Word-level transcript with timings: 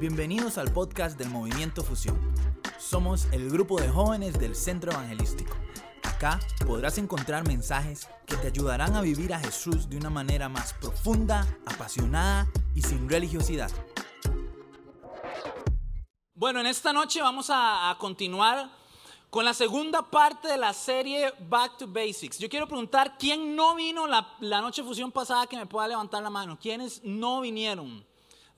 Bienvenidos 0.00 0.58
al 0.58 0.72
podcast 0.72 1.18
del 1.18 1.28
Movimiento 1.28 1.82
Fusión. 1.82 2.16
Somos 2.78 3.26
el 3.32 3.50
grupo 3.50 3.80
de 3.80 3.88
jóvenes 3.88 4.38
del 4.38 4.54
Centro 4.54 4.92
Evangelístico. 4.92 5.56
Acá 6.04 6.38
podrás 6.64 6.98
encontrar 6.98 7.44
mensajes 7.44 8.08
que 8.24 8.36
te 8.36 8.46
ayudarán 8.46 8.94
a 8.94 9.00
vivir 9.00 9.34
a 9.34 9.40
Jesús 9.40 9.90
de 9.90 9.96
una 9.96 10.08
manera 10.08 10.48
más 10.48 10.72
profunda, 10.74 11.48
apasionada 11.66 12.46
y 12.76 12.82
sin 12.82 13.08
religiosidad. 13.08 13.72
Bueno, 16.32 16.60
en 16.60 16.66
esta 16.66 16.92
noche 16.92 17.20
vamos 17.20 17.48
a, 17.50 17.96
continuar 17.98 18.70
con 19.30 19.44
la 19.44 19.52
segunda 19.52 20.08
parte 20.08 20.46
de 20.46 20.58
la 20.58 20.74
serie 20.74 21.32
Back 21.48 21.78
to 21.78 21.88
Basics. 21.88 22.38
Yo 22.38 22.48
quiero 22.48 22.68
preguntar, 22.68 23.16
¿quién 23.18 23.56
no 23.56 23.74
vino 23.74 24.06
la, 24.06 24.36
la 24.38 24.60
noche 24.60 24.84
fusión 24.84 25.10
pasada 25.10 25.48
que 25.48 25.56
me 25.56 25.66
pueda 25.66 25.88
levantar 25.88 26.22
la 26.22 26.30
mano? 26.30 26.56
¿Quiénes 26.56 27.00
no 27.02 27.40
vinieron? 27.40 28.06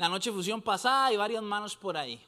La 0.01 0.09
noche 0.09 0.33
fusión 0.33 0.63
pasada 0.63 1.13
y 1.13 1.19
varias 1.19 1.43
manos 1.43 1.77
por 1.77 1.95
ahí. 1.95 2.19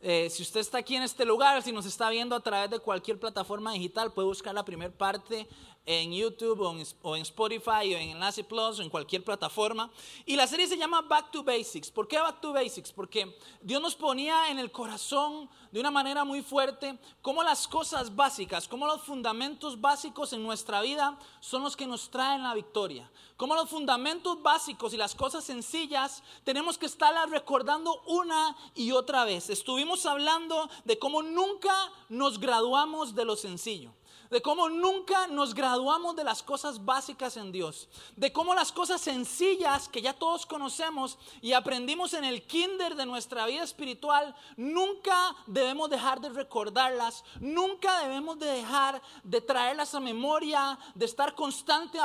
Eh, 0.00 0.30
si 0.30 0.42
usted 0.42 0.60
está 0.60 0.78
aquí 0.78 0.96
en 0.96 1.02
este 1.02 1.26
lugar, 1.26 1.62
si 1.62 1.72
nos 1.72 1.84
está 1.84 2.08
viendo 2.08 2.34
a 2.34 2.40
través 2.40 2.70
de 2.70 2.78
cualquier 2.78 3.20
plataforma 3.20 3.70
digital, 3.72 4.14
puede 4.14 4.28
buscar 4.28 4.54
la 4.54 4.64
primera 4.64 4.90
parte 4.90 5.46
en 5.88 6.12
YouTube 6.12 6.60
o 7.02 7.16
en, 7.16 7.22
Spotify 7.22 7.94
o 7.94 7.98
en 7.98 8.10
Enlace 8.10 8.44
Plus 8.44 8.78
o 8.78 8.82
en 8.82 8.90
cualquier 8.90 9.24
plataforma. 9.24 9.90
Y 10.26 10.36
la 10.36 10.46
serie 10.46 10.66
se 10.66 10.76
llama 10.76 11.00
Back 11.00 11.30
to 11.30 11.42
Basics. 11.42 11.90
¿Por 11.90 12.06
qué 12.06 12.18
Back 12.18 12.42
to 12.42 12.52
Basics? 12.52 12.92
Porque 12.92 13.34
Dios 13.62 13.80
nos 13.80 13.96
ponía 13.96 14.50
en 14.50 14.58
el 14.58 14.70
corazón 14.70 15.48
de 15.72 15.80
una 15.80 15.90
manera 15.90 16.24
muy 16.24 16.42
fuerte 16.42 16.98
cómo 17.22 17.42
las 17.42 17.66
cosas 17.66 18.14
básicas, 18.14 18.68
cómo 18.68 18.86
los 18.86 19.00
fundamentos 19.00 19.80
básicos 19.80 20.34
en 20.34 20.42
nuestra 20.42 20.82
vida 20.82 21.18
son 21.40 21.62
los 21.62 21.74
que 21.74 21.86
nos 21.86 22.10
traen 22.10 22.42
la 22.42 22.52
victoria. 22.52 23.10
Cómo 23.38 23.54
los 23.54 23.70
fundamentos 23.70 24.42
básicos 24.42 24.92
y 24.92 24.98
las 24.98 25.14
cosas 25.14 25.42
sencillas 25.42 26.22
tenemos 26.44 26.76
que 26.76 26.84
estarlas 26.84 27.30
recordando 27.30 28.02
una 28.06 28.54
y 28.74 28.92
otra 28.92 29.24
vez. 29.24 29.48
Estuvimos 29.48 30.04
hablando 30.04 30.68
de 30.84 30.98
cómo 30.98 31.22
nunca 31.22 31.74
nos 32.10 32.38
graduamos 32.38 33.14
de 33.14 33.24
lo 33.24 33.34
sencillo 33.34 33.97
de 34.30 34.42
cómo 34.42 34.68
nunca 34.68 35.26
nos 35.26 35.54
graduamos 35.54 36.16
de 36.16 36.24
las 36.24 36.42
cosas 36.42 36.84
básicas 36.84 37.36
en 37.36 37.52
Dios, 37.52 37.88
de 38.16 38.32
cómo 38.32 38.54
las 38.54 38.72
cosas 38.72 39.00
sencillas 39.00 39.88
que 39.88 40.02
ya 40.02 40.12
todos 40.12 40.46
conocemos 40.46 41.18
y 41.40 41.52
aprendimos 41.52 42.12
en 42.14 42.24
el 42.24 42.46
kinder 42.46 42.94
de 42.94 43.06
nuestra 43.06 43.46
vida 43.46 43.62
espiritual, 43.62 44.34
nunca 44.56 45.34
debemos 45.46 45.90
dejar 45.90 46.20
de 46.20 46.28
recordarlas, 46.28 47.24
nunca 47.40 48.00
debemos 48.00 48.38
de 48.38 48.46
dejar 48.46 49.00
de 49.22 49.40
traerlas 49.40 49.94
a 49.94 50.00
memoria, 50.00 50.78
de 50.94 51.06
estar 51.06 51.34
constante, 51.34 51.98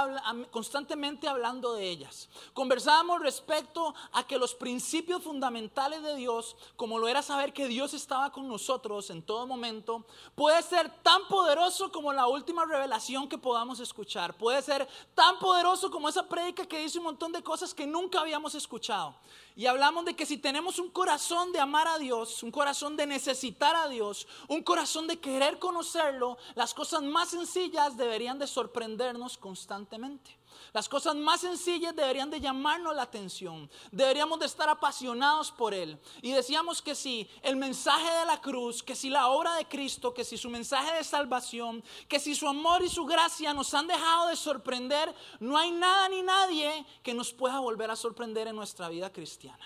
constantemente 0.51 1.27
hablando 1.27 1.73
de 1.73 1.89
ellas. 1.89 2.29
Conversábamos 2.53 3.21
respecto 3.21 3.93
a 4.11 4.25
que 4.25 4.37
los 4.37 4.55
principios 4.55 5.23
fundamentales 5.23 6.01
de 6.03 6.15
Dios, 6.15 6.55
como 6.75 6.99
lo 6.99 7.07
era 7.07 7.21
saber 7.21 7.53
que 7.53 7.67
Dios 7.67 7.93
estaba 7.93 8.31
con 8.31 8.47
nosotros 8.47 9.09
en 9.09 9.21
todo 9.21 9.47
momento, 9.47 10.05
puede 10.35 10.61
ser 10.61 10.89
tan 11.03 11.27
poderoso 11.27 11.91
como 11.91 12.12
la 12.15 12.27
última 12.27 12.65
revelación 12.65 13.27
que 13.27 13.37
podamos 13.37 13.79
escuchar. 13.79 14.35
Puede 14.35 14.61
ser 14.61 14.87
tan 15.15 15.39
poderoso 15.39 15.91
como 15.91 16.09
esa 16.09 16.27
prédica 16.27 16.65
que 16.65 16.79
dice 16.79 16.97
un 16.97 17.05
montón 17.05 17.31
de 17.31 17.43
cosas 17.43 17.73
que 17.73 17.85
nunca 17.85 18.21
habíamos 18.21 18.55
escuchado. 18.55 19.15
Y 19.55 19.65
hablamos 19.65 20.05
de 20.05 20.15
que 20.15 20.25
si 20.25 20.37
tenemos 20.37 20.79
un 20.79 20.89
corazón 20.89 21.51
de 21.51 21.59
amar 21.59 21.87
a 21.87 21.97
Dios, 21.97 22.41
un 22.43 22.51
corazón 22.51 22.95
de 22.97 23.05
necesitar 23.05 23.75
a 23.75 23.87
Dios, 23.87 24.27
un 24.47 24.63
corazón 24.63 25.07
de 25.07 25.19
querer 25.19 25.59
conocerlo, 25.59 26.37
las 26.55 26.73
cosas 26.73 27.03
más 27.03 27.29
sencillas 27.29 27.97
deberían 27.97 28.39
de 28.39 28.47
sorprendernos 28.47 29.37
constantemente. 29.37 30.42
Las 30.73 30.89
cosas 30.89 31.15
más 31.15 31.41
sencillas 31.41 31.95
deberían 31.95 32.29
de 32.29 32.39
llamarnos 32.39 32.95
la 32.95 33.03
atención. 33.03 33.69
Deberíamos 33.91 34.39
de 34.39 34.45
estar 34.45 34.69
apasionados 34.69 35.51
por 35.51 35.73
Él. 35.73 35.99
Y 36.21 36.31
decíamos 36.31 36.81
que 36.81 36.95
si 36.95 37.29
el 37.41 37.55
mensaje 37.55 38.11
de 38.19 38.25
la 38.25 38.41
cruz, 38.41 38.83
que 38.83 38.95
si 38.95 39.09
la 39.09 39.27
obra 39.27 39.55
de 39.55 39.65
Cristo, 39.65 40.13
que 40.13 40.23
si 40.23 40.37
su 40.37 40.49
mensaje 40.49 40.93
de 40.95 41.03
salvación, 41.03 41.83
que 42.07 42.19
si 42.19 42.35
su 42.35 42.47
amor 42.47 42.83
y 42.83 42.89
su 42.89 43.05
gracia 43.05 43.53
nos 43.53 43.73
han 43.73 43.87
dejado 43.87 44.27
de 44.27 44.35
sorprender, 44.35 45.13
no 45.39 45.57
hay 45.57 45.71
nada 45.71 46.09
ni 46.09 46.21
nadie 46.21 46.85
que 47.01 47.13
nos 47.13 47.33
pueda 47.33 47.59
volver 47.59 47.91
a 47.91 47.95
sorprender 47.95 48.47
en 48.47 48.55
nuestra 48.55 48.89
vida 48.89 49.11
cristiana. 49.11 49.65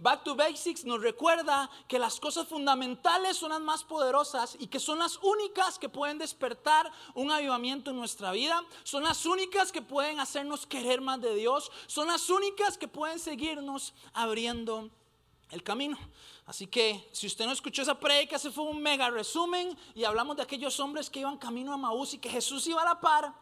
Back 0.00 0.22
to 0.22 0.36
Basics 0.36 0.84
nos 0.84 1.02
recuerda 1.02 1.68
que 1.88 1.98
las 1.98 2.20
cosas 2.20 2.46
fundamentales 2.46 3.36
son 3.36 3.50
las 3.50 3.60
más 3.60 3.82
poderosas 3.82 4.56
y 4.60 4.68
que 4.68 4.78
son 4.78 5.00
las 5.00 5.18
únicas 5.24 5.76
que 5.76 5.88
pueden 5.88 6.18
despertar 6.18 6.88
un 7.14 7.32
avivamiento 7.32 7.90
en 7.90 7.96
nuestra 7.96 8.30
vida, 8.30 8.64
son 8.84 9.02
las 9.02 9.26
únicas 9.26 9.72
que 9.72 9.82
pueden 9.82 10.20
hacernos 10.20 10.66
querer 10.66 11.00
más 11.00 11.20
de 11.20 11.34
Dios, 11.34 11.72
son 11.88 12.06
las 12.06 12.30
únicas 12.30 12.78
que 12.78 12.86
pueden 12.86 13.18
seguirnos 13.18 13.92
abriendo 14.12 14.88
el 15.50 15.64
camino. 15.64 15.98
Así 16.46 16.68
que 16.68 17.08
si 17.10 17.26
usted 17.26 17.46
no 17.46 17.52
escuchó 17.52 17.82
esa 17.82 17.98
predica, 17.98 18.36
ese 18.36 18.52
fue 18.52 18.64
un 18.64 18.80
mega 18.80 19.10
resumen 19.10 19.76
y 19.96 20.04
hablamos 20.04 20.36
de 20.36 20.44
aquellos 20.44 20.78
hombres 20.78 21.10
que 21.10 21.20
iban 21.20 21.38
camino 21.38 21.72
a 21.72 21.76
Maús 21.76 22.14
y 22.14 22.18
que 22.18 22.30
Jesús 22.30 22.64
iba 22.68 22.82
a 22.82 22.84
la 22.84 23.00
par 23.00 23.34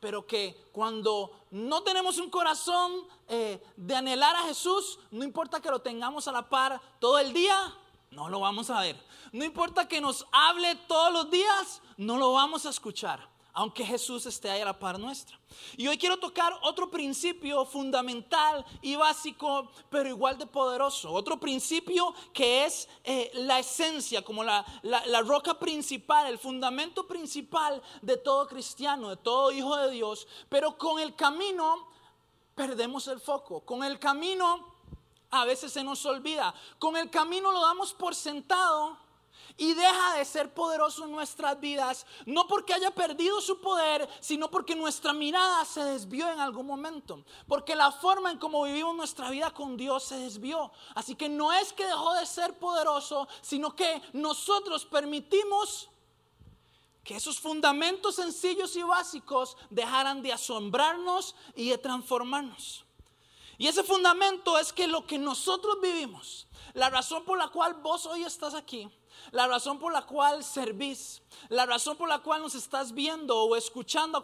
pero 0.00 0.26
que 0.26 0.68
cuando 0.72 1.30
no 1.50 1.82
tenemos 1.82 2.18
un 2.18 2.30
corazón 2.30 3.06
eh, 3.28 3.62
de 3.76 3.94
anhelar 3.94 4.34
a 4.34 4.42
Jesús, 4.44 4.98
no 5.10 5.22
importa 5.22 5.60
que 5.60 5.70
lo 5.70 5.80
tengamos 5.80 6.26
a 6.26 6.32
la 6.32 6.48
par 6.48 6.80
todo 6.98 7.18
el 7.18 7.32
día, 7.32 7.74
no 8.10 8.28
lo 8.28 8.40
vamos 8.40 8.70
a 8.70 8.80
ver. 8.80 9.00
No 9.32 9.44
importa 9.44 9.86
que 9.86 10.00
nos 10.00 10.26
hable 10.32 10.74
todos 10.88 11.12
los 11.12 11.30
días, 11.30 11.80
no 11.96 12.16
lo 12.16 12.32
vamos 12.32 12.66
a 12.66 12.70
escuchar 12.70 13.29
aunque 13.52 13.84
Jesús 13.84 14.26
esté 14.26 14.50
ahí 14.50 14.60
a 14.60 14.64
la 14.64 14.78
par 14.78 14.98
nuestra. 14.98 15.38
Y 15.76 15.88
hoy 15.88 15.98
quiero 15.98 16.18
tocar 16.18 16.52
otro 16.62 16.90
principio 16.90 17.64
fundamental 17.64 18.64
y 18.82 18.96
básico, 18.96 19.70
pero 19.88 20.08
igual 20.08 20.38
de 20.38 20.46
poderoso. 20.46 21.12
Otro 21.12 21.38
principio 21.38 22.14
que 22.32 22.64
es 22.64 22.88
eh, 23.04 23.30
la 23.34 23.58
esencia, 23.58 24.22
como 24.22 24.44
la, 24.44 24.64
la 24.82 25.20
roca 25.22 25.58
principal, 25.58 26.26
el 26.26 26.38
fundamento 26.38 27.06
principal 27.06 27.82
de 28.02 28.16
todo 28.16 28.46
cristiano, 28.46 29.10
de 29.10 29.16
todo 29.16 29.50
hijo 29.50 29.76
de 29.76 29.90
Dios. 29.90 30.26
Pero 30.48 30.78
con 30.78 31.00
el 31.00 31.14
camino 31.14 31.88
perdemos 32.54 33.08
el 33.08 33.20
foco. 33.20 33.60
Con 33.60 33.82
el 33.82 33.98
camino 33.98 34.74
a 35.30 35.44
veces 35.44 35.72
se 35.72 35.84
nos 35.84 36.04
olvida. 36.06 36.54
Con 36.78 36.96
el 36.96 37.10
camino 37.10 37.52
lo 37.52 37.60
damos 37.60 37.92
por 37.92 38.14
sentado 38.14 39.09
y 39.60 39.74
deja 39.74 40.14
de 40.14 40.24
ser 40.24 40.54
poderoso 40.54 41.04
en 41.04 41.12
nuestras 41.12 41.60
vidas, 41.60 42.06
no 42.24 42.46
porque 42.46 42.72
haya 42.72 42.90
perdido 42.92 43.42
su 43.42 43.60
poder, 43.60 44.08
sino 44.18 44.50
porque 44.50 44.74
nuestra 44.74 45.12
mirada 45.12 45.66
se 45.66 45.84
desvió 45.84 46.32
en 46.32 46.40
algún 46.40 46.66
momento, 46.66 47.22
porque 47.46 47.76
la 47.76 47.92
forma 47.92 48.30
en 48.30 48.38
cómo 48.38 48.62
vivimos 48.64 48.96
nuestra 48.96 49.28
vida 49.28 49.50
con 49.50 49.76
Dios 49.76 50.04
se 50.04 50.16
desvió. 50.16 50.72
Así 50.94 51.14
que 51.14 51.28
no 51.28 51.52
es 51.52 51.74
que 51.74 51.84
dejó 51.84 52.14
de 52.14 52.24
ser 52.24 52.58
poderoso, 52.58 53.28
sino 53.42 53.76
que 53.76 54.00
nosotros 54.14 54.86
permitimos 54.86 55.90
que 57.04 57.16
esos 57.16 57.38
fundamentos 57.38 58.14
sencillos 58.14 58.74
y 58.76 58.82
básicos 58.82 59.58
dejaran 59.68 60.22
de 60.22 60.32
asombrarnos 60.32 61.34
y 61.54 61.68
de 61.68 61.76
transformarnos. 61.76 62.86
Y 63.58 63.66
ese 63.66 63.82
fundamento 63.82 64.58
es 64.58 64.72
que 64.72 64.86
lo 64.86 65.06
que 65.06 65.18
nosotros 65.18 65.78
vivimos, 65.82 66.46
la 66.72 66.88
razón 66.88 67.26
por 67.26 67.36
la 67.36 67.48
cual 67.48 67.74
vos 67.74 68.06
hoy 68.06 68.24
estás 68.24 68.54
aquí, 68.54 68.90
la 69.32 69.46
razón 69.46 69.78
por 69.78 69.92
la 69.92 70.02
cual 70.02 70.44
servís, 70.44 71.22
la 71.48 71.66
razón 71.66 71.96
por 71.96 72.08
la 72.08 72.18
cual 72.18 72.42
nos 72.42 72.54
estás 72.54 72.92
viendo 72.92 73.42
o 73.42 73.56
escuchando 73.56 74.22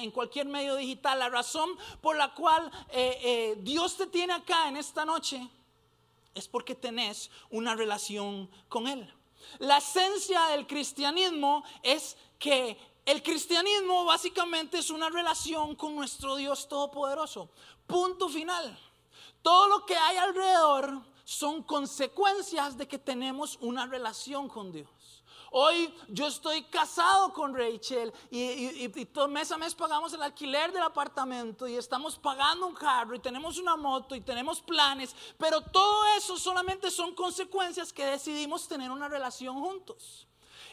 en 0.00 0.10
cualquier 0.10 0.46
medio 0.46 0.76
digital, 0.76 1.18
la 1.18 1.28
razón 1.28 1.70
por 2.00 2.16
la 2.16 2.34
cual 2.34 2.70
eh, 2.90 3.18
eh, 3.22 3.58
Dios 3.60 3.96
te 3.96 4.06
tiene 4.06 4.32
acá 4.32 4.68
en 4.68 4.76
esta 4.76 5.04
noche, 5.04 5.48
es 6.34 6.46
porque 6.46 6.74
tenés 6.74 7.30
una 7.50 7.74
relación 7.74 8.48
con 8.68 8.86
Él. 8.86 9.12
La 9.58 9.78
esencia 9.78 10.46
del 10.48 10.66
cristianismo 10.66 11.64
es 11.82 12.16
que 12.38 12.78
el 13.04 13.22
cristianismo 13.22 14.04
básicamente 14.04 14.78
es 14.78 14.90
una 14.90 15.08
relación 15.08 15.74
con 15.74 15.96
nuestro 15.96 16.36
Dios 16.36 16.68
Todopoderoso. 16.68 17.48
Punto 17.86 18.28
final. 18.28 18.78
Todo 19.42 19.68
lo 19.68 19.86
que 19.86 19.96
hay 19.96 20.18
alrededor 20.18 21.00
son 21.28 21.62
consecuencias 21.62 22.78
de 22.78 22.88
que 22.88 22.98
tenemos 22.98 23.58
una 23.60 23.84
relación 23.84 24.48
con 24.48 24.72
Dios. 24.72 24.88
Hoy 25.50 25.94
yo 26.08 26.26
estoy 26.26 26.62
casado 26.62 27.34
con 27.34 27.54
Rachel 27.54 28.14
y, 28.30 28.88
todo 29.12 29.28
mes 29.28 29.52
a 29.52 29.58
mes 29.58 29.74
pagamos 29.74 30.14
el 30.14 30.22
alquiler 30.22 30.72
del 30.72 30.82
apartamento 30.82 31.68
y 31.68 31.76
estamos 31.76 32.18
pagando 32.18 32.66
un 32.66 32.74
carro 32.74 33.14
y 33.14 33.18
tenemos 33.18 33.58
una 33.58 33.76
moto 33.76 34.14
y 34.14 34.22
tenemos 34.22 34.62
planes, 34.62 35.14
pero 35.36 35.60
todo 35.60 36.06
eso 36.16 36.38
solamente 36.38 36.90
son 36.90 37.14
consecuencias 37.14 37.92
que 37.92 38.06
decidimos 38.06 38.66
tener 38.66 38.90
una 38.90 39.06
relación 39.06 39.60
juntos. 39.60 40.27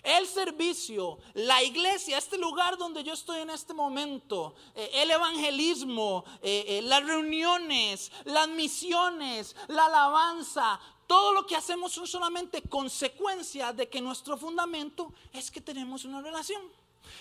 El 0.06 0.28
servicio, 0.28 1.18
la 1.34 1.63
iglesia, 1.63 2.19
este 2.19 2.38
lugar 2.38 2.78
donde 2.78 3.04
yo 3.04 3.13
estoy 3.13 3.40
en 3.40 3.50
este 3.50 3.74
momento, 3.74 4.54
eh, 4.75 4.92
el 4.94 5.10
evangelismo, 5.10 6.24
eh, 6.44 6.63
eh, 6.68 6.81
las 6.84 7.04
reuniones, 7.04 8.12
las 8.24 8.48
misiones, 8.48 9.56
la 9.68 9.86
alabanza, 9.88 10.80
todo 11.07 11.34
lo 11.34 11.48
que 11.48 11.56
hacemos 11.56 11.92
son 11.92 12.06
solamente 12.06 12.62
consecuencias 12.62 13.75
de 13.75 13.90
que 13.90 14.00
nuestro 14.00 14.38
fundamento 14.38 15.12
es 15.34 15.50
que 15.50 15.60
tenemos 15.60 16.06
una 16.06 16.22
relación. 16.22 16.62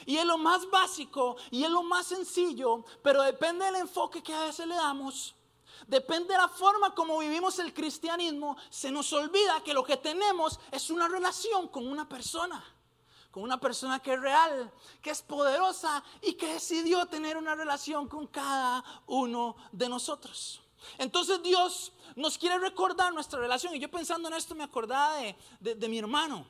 Y 0.04 0.16
es 0.16 0.24
lo 0.26 0.36
más 0.36 0.68
básico 0.70 1.36
y 1.50 1.64
es 1.64 1.70
lo 1.70 1.82
más 1.82 2.06
sencillo, 2.06 2.84
pero 3.02 3.22
depende 3.22 3.64
del 3.64 3.76
enfoque 3.76 4.22
que 4.22 4.34
a 4.34 4.44
veces 4.44 4.66
le 4.66 4.74
damos, 4.74 5.34
depende 5.86 6.34
de 6.34 6.38
la 6.38 6.48
forma 6.48 6.94
como 6.94 7.18
vivimos 7.18 7.58
el 7.58 7.72
cristianismo, 7.72 8.56
se 8.70 8.90
nos 8.90 9.12
olvida 9.12 9.62
que 9.62 9.74
lo 9.74 9.84
que 9.84 9.96
tenemos 9.96 10.58
es 10.70 10.90
una 10.90 11.08
relación 11.08 11.68
con 11.68 11.86
una 11.86 12.08
persona, 12.08 12.64
con 13.30 13.42
una 13.42 13.58
persona 13.58 14.00
que 14.00 14.14
es 14.14 14.20
real, 14.20 14.72
que 15.02 15.10
es 15.10 15.22
poderosa 15.22 16.02
y 16.22 16.34
que 16.34 16.54
decidió 16.54 17.06
tener 17.06 17.36
una 17.36 17.54
relación 17.54 18.08
con 18.08 18.26
cada 18.28 18.84
uno 19.06 19.56
de 19.72 19.88
nosotros. 19.88 20.60
Entonces 20.98 21.42
Dios 21.42 21.92
nos 22.16 22.38
quiere 22.38 22.58
recordar 22.58 23.12
nuestra 23.12 23.40
relación. 23.40 23.74
Y 23.74 23.80
yo 23.80 23.90
pensando 23.90 24.28
en 24.28 24.34
esto 24.34 24.54
me 24.54 24.64
acordaba 24.64 25.16
de, 25.16 25.88
mi 25.88 25.98
hermano. 25.98 26.46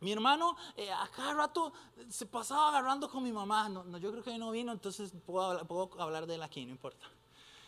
Mi 0.00 0.12
hermano 0.12 0.56
eh, 0.76 0.92
a 0.92 1.08
cada 1.08 1.34
rato 1.34 1.72
se 2.10 2.26
pasaba 2.26 2.68
agarrando 2.68 3.08
con 3.10 3.22
mi 3.22 3.32
mamá. 3.32 3.68
No, 3.68 3.98
yo 3.98 4.10
creo 4.10 4.22
que 4.22 4.36
no 4.38 4.50
vino, 4.50 4.72
entonces 4.72 5.12
puedo, 5.24 5.64
puedo 5.66 5.90
hablar 6.00 6.26
de 6.26 6.34
él 6.34 6.42
aquí, 6.42 6.64
no 6.64 6.72
importa. 6.72 7.06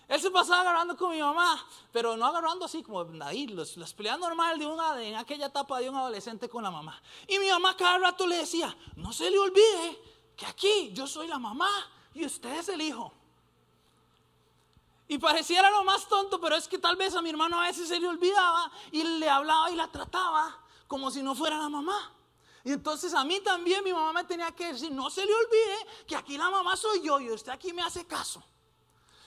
Él 0.08 0.20
se 0.20 0.30
pasaba 0.30 0.60
agarrando 0.60 0.96
con 0.96 1.10
mi 1.10 1.20
mamá, 1.20 1.66
pero 1.92 2.16
no 2.16 2.26
agarrando 2.26 2.64
así 2.64 2.82
como 2.82 3.04
ahí, 3.24 3.48
los, 3.48 3.76
las 3.76 3.92
peleas 3.92 4.18
normales 4.18 4.60
de 4.60 4.66
una, 4.66 5.02
en 5.02 5.16
aquella 5.16 5.46
etapa 5.46 5.80
de 5.80 5.90
un 5.90 5.96
adolescente 5.96 6.48
con 6.48 6.62
la 6.62 6.70
mamá. 6.70 7.00
Y 7.26 7.38
mi 7.40 7.48
mamá 7.48 7.76
cada 7.76 7.98
rato 7.98 8.26
le 8.26 8.36
decía, 8.36 8.76
no 8.94 9.12
se 9.12 9.30
le 9.30 9.38
olvide 9.38 10.00
que 10.36 10.46
aquí 10.46 10.90
yo 10.92 11.08
soy 11.08 11.26
la 11.26 11.38
mamá 11.38 11.68
y 12.14 12.24
usted 12.24 12.50
es 12.56 12.68
el 12.68 12.82
hijo. 12.82 13.12
Y 15.08 15.18
pareciera 15.18 15.70
lo 15.70 15.82
más 15.82 16.08
tonto, 16.08 16.40
pero 16.40 16.54
es 16.56 16.68
que 16.68 16.78
tal 16.78 16.94
vez 16.96 17.14
a 17.14 17.22
mi 17.22 17.30
hermano 17.30 17.60
a 17.60 17.66
veces 17.66 17.88
se 17.88 17.98
le 17.98 18.06
olvidaba 18.06 18.70
y 18.92 19.02
le 19.02 19.28
hablaba 19.28 19.70
y 19.70 19.76
la 19.76 19.88
trataba 19.88 20.56
como 20.86 21.10
si 21.10 21.22
no 21.22 21.34
fuera 21.34 21.58
la 21.58 21.68
mamá. 21.68 22.12
Y 22.64 22.72
entonces 22.72 23.12
a 23.14 23.24
mí 23.24 23.40
también 23.40 23.82
mi 23.82 23.92
mamá 23.92 24.12
me 24.12 24.24
tenía 24.24 24.50
que 24.52 24.72
decir, 24.72 24.90
no 24.92 25.10
se 25.10 25.24
le 25.24 25.32
olvide 25.32 26.04
que 26.06 26.16
aquí 26.16 26.36
la 26.36 26.50
mamá 26.50 26.76
soy 26.76 27.02
yo 27.02 27.20
y 27.20 27.30
usted 27.30 27.52
aquí 27.52 27.72
me 27.72 27.82
hace 27.82 28.06
caso. 28.06 28.42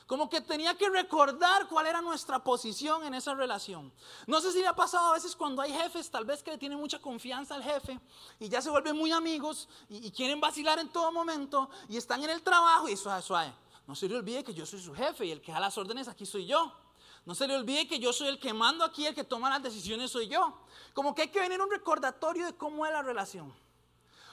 Como 0.09 0.27
que 0.27 0.41
tenía 0.41 0.75
que 0.75 0.89
recordar 0.89 1.67
cuál 1.67 1.85
era 1.85 2.01
nuestra 2.01 2.43
posición 2.43 3.03
en 3.03 3.13
esa 3.13 3.35
relación. 3.35 3.93
No 4.25 4.41
sé 4.41 4.51
si 4.51 4.59
le 4.59 4.65
ha 4.65 4.75
pasado 4.75 5.09
a 5.09 5.13
veces 5.13 5.35
cuando 5.35 5.61
hay 5.61 5.71
jefes, 5.71 6.09
tal 6.09 6.25
vez 6.25 6.41
que 6.41 6.49
le 6.49 6.57
tienen 6.57 6.79
mucha 6.79 6.97
confianza 6.97 7.53
al 7.53 7.61
jefe 7.61 7.99
y 8.39 8.49
ya 8.49 8.59
se 8.59 8.71
vuelven 8.71 8.97
muy 8.97 9.11
amigos 9.11 9.69
y, 9.87 10.09
quieren 10.09 10.41
vacilar 10.41 10.79
en 10.79 10.89
todo 10.89 11.11
momento 11.11 11.69
y 11.87 11.95
están 11.95 12.23
en 12.23 12.31
el 12.31 12.41
trabajo 12.41 12.89
y 12.89 12.97
suave, 12.97 13.21
suave. 13.21 13.53
No 13.85 13.93
se 13.93 14.09
le 14.09 14.15
olvide 14.15 14.43
que 14.43 14.51
yo 14.51 14.65
soy 14.65 14.81
su 14.81 14.95
jefe 14.95 15.27
y 15.27 15.31
el 15.31 15.43
que 15.43 15.51
da 15.51 15.59
las 15.59 15.77
órdenes 15.77 16.07
aquí 16.07 16.25
soy 16.25 16.47
yo. 16.47 16.73
No 17.27 17.35
se 17.35 17.47
le 17.47 17.55
olvide 17.55 17.87
que 17.87 17.99
yo 17.99 18.11
soy 18.11 18.29
el 18.29 18.39
que 18.39 18.51
mando 18.51 18.83
aquí, 18.83 19.05
el 19.05 19.13
que 19.13 19.23
toma 19.23 19.51
las 19.51 19.61
decisiones 19.61 20.09
soy 20.09 20.27
yo. 20.27 20.59
Como 20.95 21.13
que 21.13 21.21
hay 21.21 21.27
que 21.27 21.39
venir 21.39 21.61
un 21.61 21.69
recordatorio 21.69 22.47
de 22.47 22.55
cómo 22.55 22.83
es 22.87 22.91
la 22.91 23.03
relación. 23.03 23.53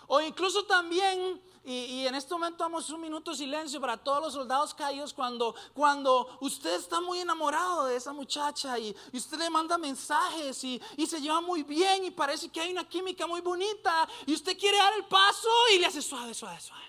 O 0.08 0.20
incluso 0.20 0.64
también, 0.64 1.40
y, 1.64 2.06
en 2.06 2.14
este 2.14 2.32
momento 2.32 2.62
damos 2.62 2.88
un 2.90 3.00
minuto 3.00 3.32
de 3.32 3.38
silencio 3.38 3.80
para 3.80 3.96
todos 3.96 4.22
los 4.22 4.32
soldados 4.34 4.72
caídos 4.72 5.12
cuando, 5.12 5.54
cuando 5.74 6.38
usted 6.40 6.74
está 6.74 7.00
muy 7.00 7.18
enamorado 7.18 7.86
de 7.86 7.96
esa 7.96 8.12
muchacha 8.12 8.78
y, 8.78 8.94
usted 9.12 9.38
le 9.38 9.50
manda 9.50 9.76
mensajes 9.76 10.62
y, 10.64 10.80
y, 10.96 11.06
se 11.06 11.20
lleva 11.20 11.40
muy 11.40 11.62
bien 11.62 12.04
y 12.04 12.10
parece 12.10 12.48
que 12.48 12.60
hay 12.60 12.70
una 12.70 12.88
química 12.88 13.26
muy 13.26 13.40
bonita 13.40 14.08
y 14.26 14.34
usted 14.34 14.56
quiere 14.56 14.78
dar 14.78 14.94
el 14.94 15.04
paso 15.06 15.48
y 15.74 15.78
le 15.78 15.86
hace 15.86 16.02
suave, 16.02 16.34
suave, 16.34 16.60
suave. 16.60 16.84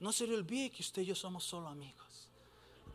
No 0.00 0.12
se 0.12 0.26
le 0.26 0.34
olvide 0.34 0.70
que 0.70 0.82
usted 0.82 1.02
y 1.02 1.06
yo 1.06 1.14
somos 1.14 1.44
solo 1.44 1.68
amigos. 1.68 2.07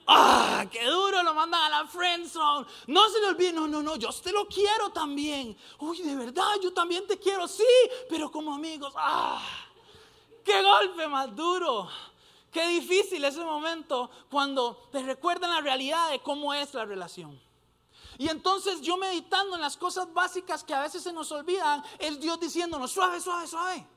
¡Ah! 0.08 0.66
¡Qué 0.72 0.86
duro! 0.86 1.24
Lo 1.24 1.34
mandan 1.34 1.62
a 1.62 1.70
la 1.70 1.88
friendzone. 1.88 2.68
No 2.88 3.10
se 3.10 3.20
le 3.22 3.28
olvide. 3.28 3.54
No, 3.54 3.68
no, 3.68 3.82
no. 3.82 3.96
Yo 3.96 4.10
te 4.12 4.32
lo 4.32 4.48
quiero 4.48 4.90
también. 4.92 5.58
Uy, 5.80 6.02
de 6.02 6.16
verdad, 6.16 6.60
yo 6.62 6.74
también 6.74 7.08
te 7.08 7.18
quiero. 7.18 7.48
Sí, 7.48 7.64
pero 8.10 8.32
como 8.32 8.54
amigos. 8.54 8.94
¡Ah! 8.98 9.42
¡Qué 10.44 10.62
golpe 10.62 11.08
más 11.08 11.36
duro! 11.36 11.90
Qué 12.52 12.68
difícil 12.68 13.24
ese 13.26 13.44
momento 13.44 14.12
cuando 14.30 14.88
te 14.92 15.02
recuerdan 15.02 15.52
la 15.52 15.62
realidad 15.62 16.12
de 16.12 16.22
cómo 16.22 16.54
es 16.54 16.74
la 16.76 16.86
relación. 16.86 17.42
Y 18.20 18.30
entonces 18.30 18.82
yo 18.82 18.96
meditando 18.96 19.56
en 19.56 19.62
las 19.62 19.76
cosas 19.76 20.14
básicas 20.14 20.64
que 20.64 20.74
a 20.74 20.82
veces 20.82 21.02
se 21.02 21.12
nos 21.12 21.32
olvidan, 21.32 21.84
es 21.98 22.20
Dios 22.20 22.40
diciéndonos, 22.40 22.92
suave, 22.92 23.20
suave, 23.20 23.48
suave. 23.48 23.88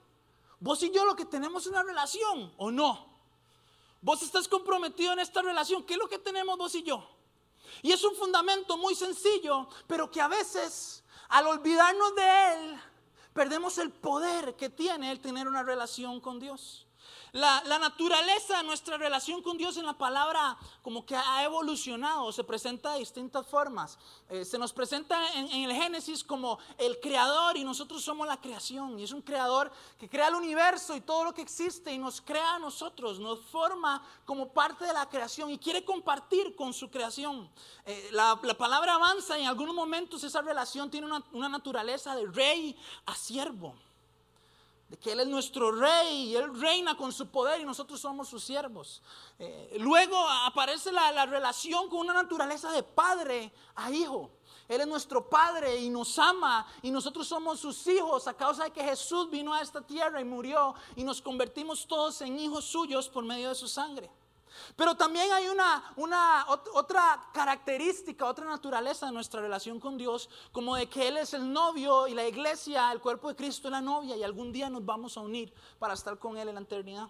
Vos 0.59 0.83
y 0.83 0.91
yo 0.91 1.05
lo 1.05 1.15
que 1.15 1.27
tenemos 1.27 1.65
es 1.65 1.73
una 1.73 1.83
relación 1.83 2.51
o 2.57 2.71
no. 2.71 3.16
Vos 4.07 4.23
estás 4.23 4.47
comprometido 4.47 5.13
en 5.15 5.19
esta 5.19 5.43
relación. 5.43 5.83
¿Qué 5.83 5.95
es 5.95 5.99
lo 5.99 6.09
que 6.09 6.21
tenemos 6.21 6.57
vos 6.57 6.73
y 6.77 6.85
yo? 6.85 7.05
Y 7.83 7.91
es 7.91 8.05
un 8.05 8.15
fundamento 8.15 8.77
muy 8.77 8.95
sencillo, 8.95 9.69
pero 9.89 10.13
que 10.13 10.21
a 10.21 10.29
veces, 10.29 11.03
al 11.29 11.49
olvidarnos 11.49 12.15
de 12.15 12.53
Él, 12.53 12.81
perdemos 13.33 13.79
el 13.79 13.91
poder 13.91 14.55
que 14.55 14.71
tiene 14.71 15.11
el 15.11 15.19
tener 15.19 15.49
una 15.49 15.65
relación 15.65 16.21
con 16.21 16.39
Dios. 16.39 16.86
La, 17.37 17.61
naturaleza 17.79 18.57
de 18.57 18.63
nuestra 18.63 18.97
relación 18.97 19.43
con 19.43 19.59
Dios 19.59 19.77
en 19.77 19.85
la 19.85 19.93
palabra 19.93 20.57
como 20.81 21.05
que 21.05 21.15
ha 21.15 21.45
evolucionado, 21.45 22.33
se 22.33 22.43
presenta 22.45 22.95
de 22.95 23.01
distintas 23.01 23.47
formas. 23.47 23.99
Eh, 24.31 24.43
se 24.45 24.57
nos 24.57 24.73
presenta 24.73 25.35
en, 25.35 25.71
el 25.71 25.73
Génesis 25.75 26.25
como 26.25 26.59
el 26.79 26.99
creador 26.99 27.59
y 27.59 27.65
nosotros 27.65 28.03
somos 28.03 28.27
la 28.27 28.41
creación. 28.41 28.99
Y 28.99 29.05
es 29.05 29.13
un 29.13 29.21
creador 29.21 29.71
que 29.99 30.09
crea 30.09 30.29
el 30.29 30.35
universo 30.35 30.97
y 30.97 31.03
todo 31.03 31.25
lo 31.25 31.35
que 31.35 31.43
existe 31.43 31.93
y 31.93 31.99
nos 31.99 32.23
crea 32.23 32.55
a 32.55 32.59
nosotros, 32.59 33.19
nos 33.19 33.41
forma 33.45 34.03
como 34.25 34.49
parte 34.49 34.87
de 34.87 34.95
la 34.95 35.07
creación 35.07 35.51
y 35.51 35.59
quiere 35.59 35.85
compartir 35.85 36.57
con 36.57 36.73
su 36.73 36.91
creación. 36.91 37.51
Eh, 37.85 38.09
la, 38.13 38.41
palabra 38.57 38.95
avanza 38.95 39.39
y 39.39 39.43
en 39.43 39.49
algunos 39.49 39.75
momentos 39.75 40.25
esa 40.25 40.41
relación 40.41 40.91
tiene 40.91 41.07
una, 41.07 41.23
una 41.33 41.51
naturaleza 41.51 42.17
de 42.17 42.27
rey 42.29 42.75
a 43.05 43.15
siervo 43.15 43.75
de 44.89 44.97
que 44.97 45.13
Él 45.13 45.21
es 45.21 45.27
nuestro 45.27 45.73
rey 45.73 46.31
y 46.31 46.37
Él 46.37 46.61
reina 46.61 46.97
con 46.97 47.13
su 47.13 47.29
poder 47.29 47.61
y 47.61 47.65
nosotros 47.65 48.01
somos 48.01 48.29
sus 48.29 48.45
siervos. 48.45 49.03
Eh, 49.39 49.77
luego 49.81 50.17
aparece 50.45 50.93
la, 50.93 51.11
la, 51.13 51.27
relación 51.27 51.89
con 51.89 52.01
una 52.01 52.15
naturaleza 52.15 52.71
de 52.71 52.83
padre 52.83 53.53
a 53.75 53.91
hijo. 53.91 54.31
Él 54.69 54.81
es 54.81 54.87
nuestro 54.87 55.29
padre 55.29 55.77
y 55.77 55.91
nos 55.91 56.19
ama 56.19 56.67
y 56.83 56.91
nosotros 56.91 57.27
somos 57.27 57.61
sus 57.61 57.87
hijos 57.87 58.27
a 58.27 58.35
causa 58.35 58.65
de 58.65 58.71
que 58.71 58.83
Jesús 58.83 59.31
vino 59.31 59.53
a 59.55 59.61
esta 59.61 59.81
tierra 59.81 60.21
y 60.21 60.25
murió 60.25 60.75
y 60.97 61.05
nos 61.05 61.23
convertimos 61.23 61.87
todos 61.87 62.21
en 62.21 62.39
hijos 62.39 62.65
suyos 62.65 63.09
por 63.09 63.25
medio 63.25 63.49
de 63.49 63.55
su 63.55 63.69
sangre. 63.69 64.11
Pero 64.77 64.97
también 64.97 65.31
hay 65.33 65.49
una, 65.49 65.93
una, 65.97 66.47
otra 66.49 67.31
característica, 67.33 68.27
otra 68.27 68.47
naturaleza 68.47 69.07
de 69.07 69.13
nuestra 69.13 69.41
relación 69.41 69.81
con 69.81 69.97
Dios, 69.97 70.29
como 70.53 70.77
de 70.77 70.89
que 70.89 71.09
Él 71.09 71.17
es 71.17 71.35
el 71.35 71.53
novio 71.53 72.07
y 72.07 72.15
la 72.15 72.27
iglesia, 72.27 72.93
el 72.93 73.01
cuerpo 73.01 73.29
de 73.29 73.37
Cristo 73.37 73.69
es 73.69 73.73
la 73.73 73.81
novia 73.81 74.17
y 74.17 74.23
algún 74.23 74.53
día 74.53 74.69
nos 74.71 74.85
vamos 74.85 75.17
a 75.17 75.21
unir 75.21 75.53
para 75.79 75.95
estar 75.95 76.19
con 76.19 76.37
Él 76.37 76.49
en 76.49 76.55
la 76.57 76.61
eternidad. 76.63 77.09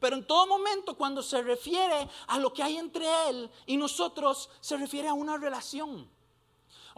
Pero 0.00 0.16
en 0.16 0.26
todo 0.26 0.46
momento 0.46 0.96
cuando 0.96 1.22
se 1.22 1.42
refiere 1.42 2.08
a 2.26 2.38
lo 2.38 2.52
que 2.52 2.62
hay 2.62 2.76
entre 2.76 3.06
Él 3.28 3.50
y 3.66 3.76
nosotros, 3.76 4.50
se 4.60 4.76
refiere 4.76 5.08
a 5.08 5.14
una 5.14 5.38
relación 5.38 6.08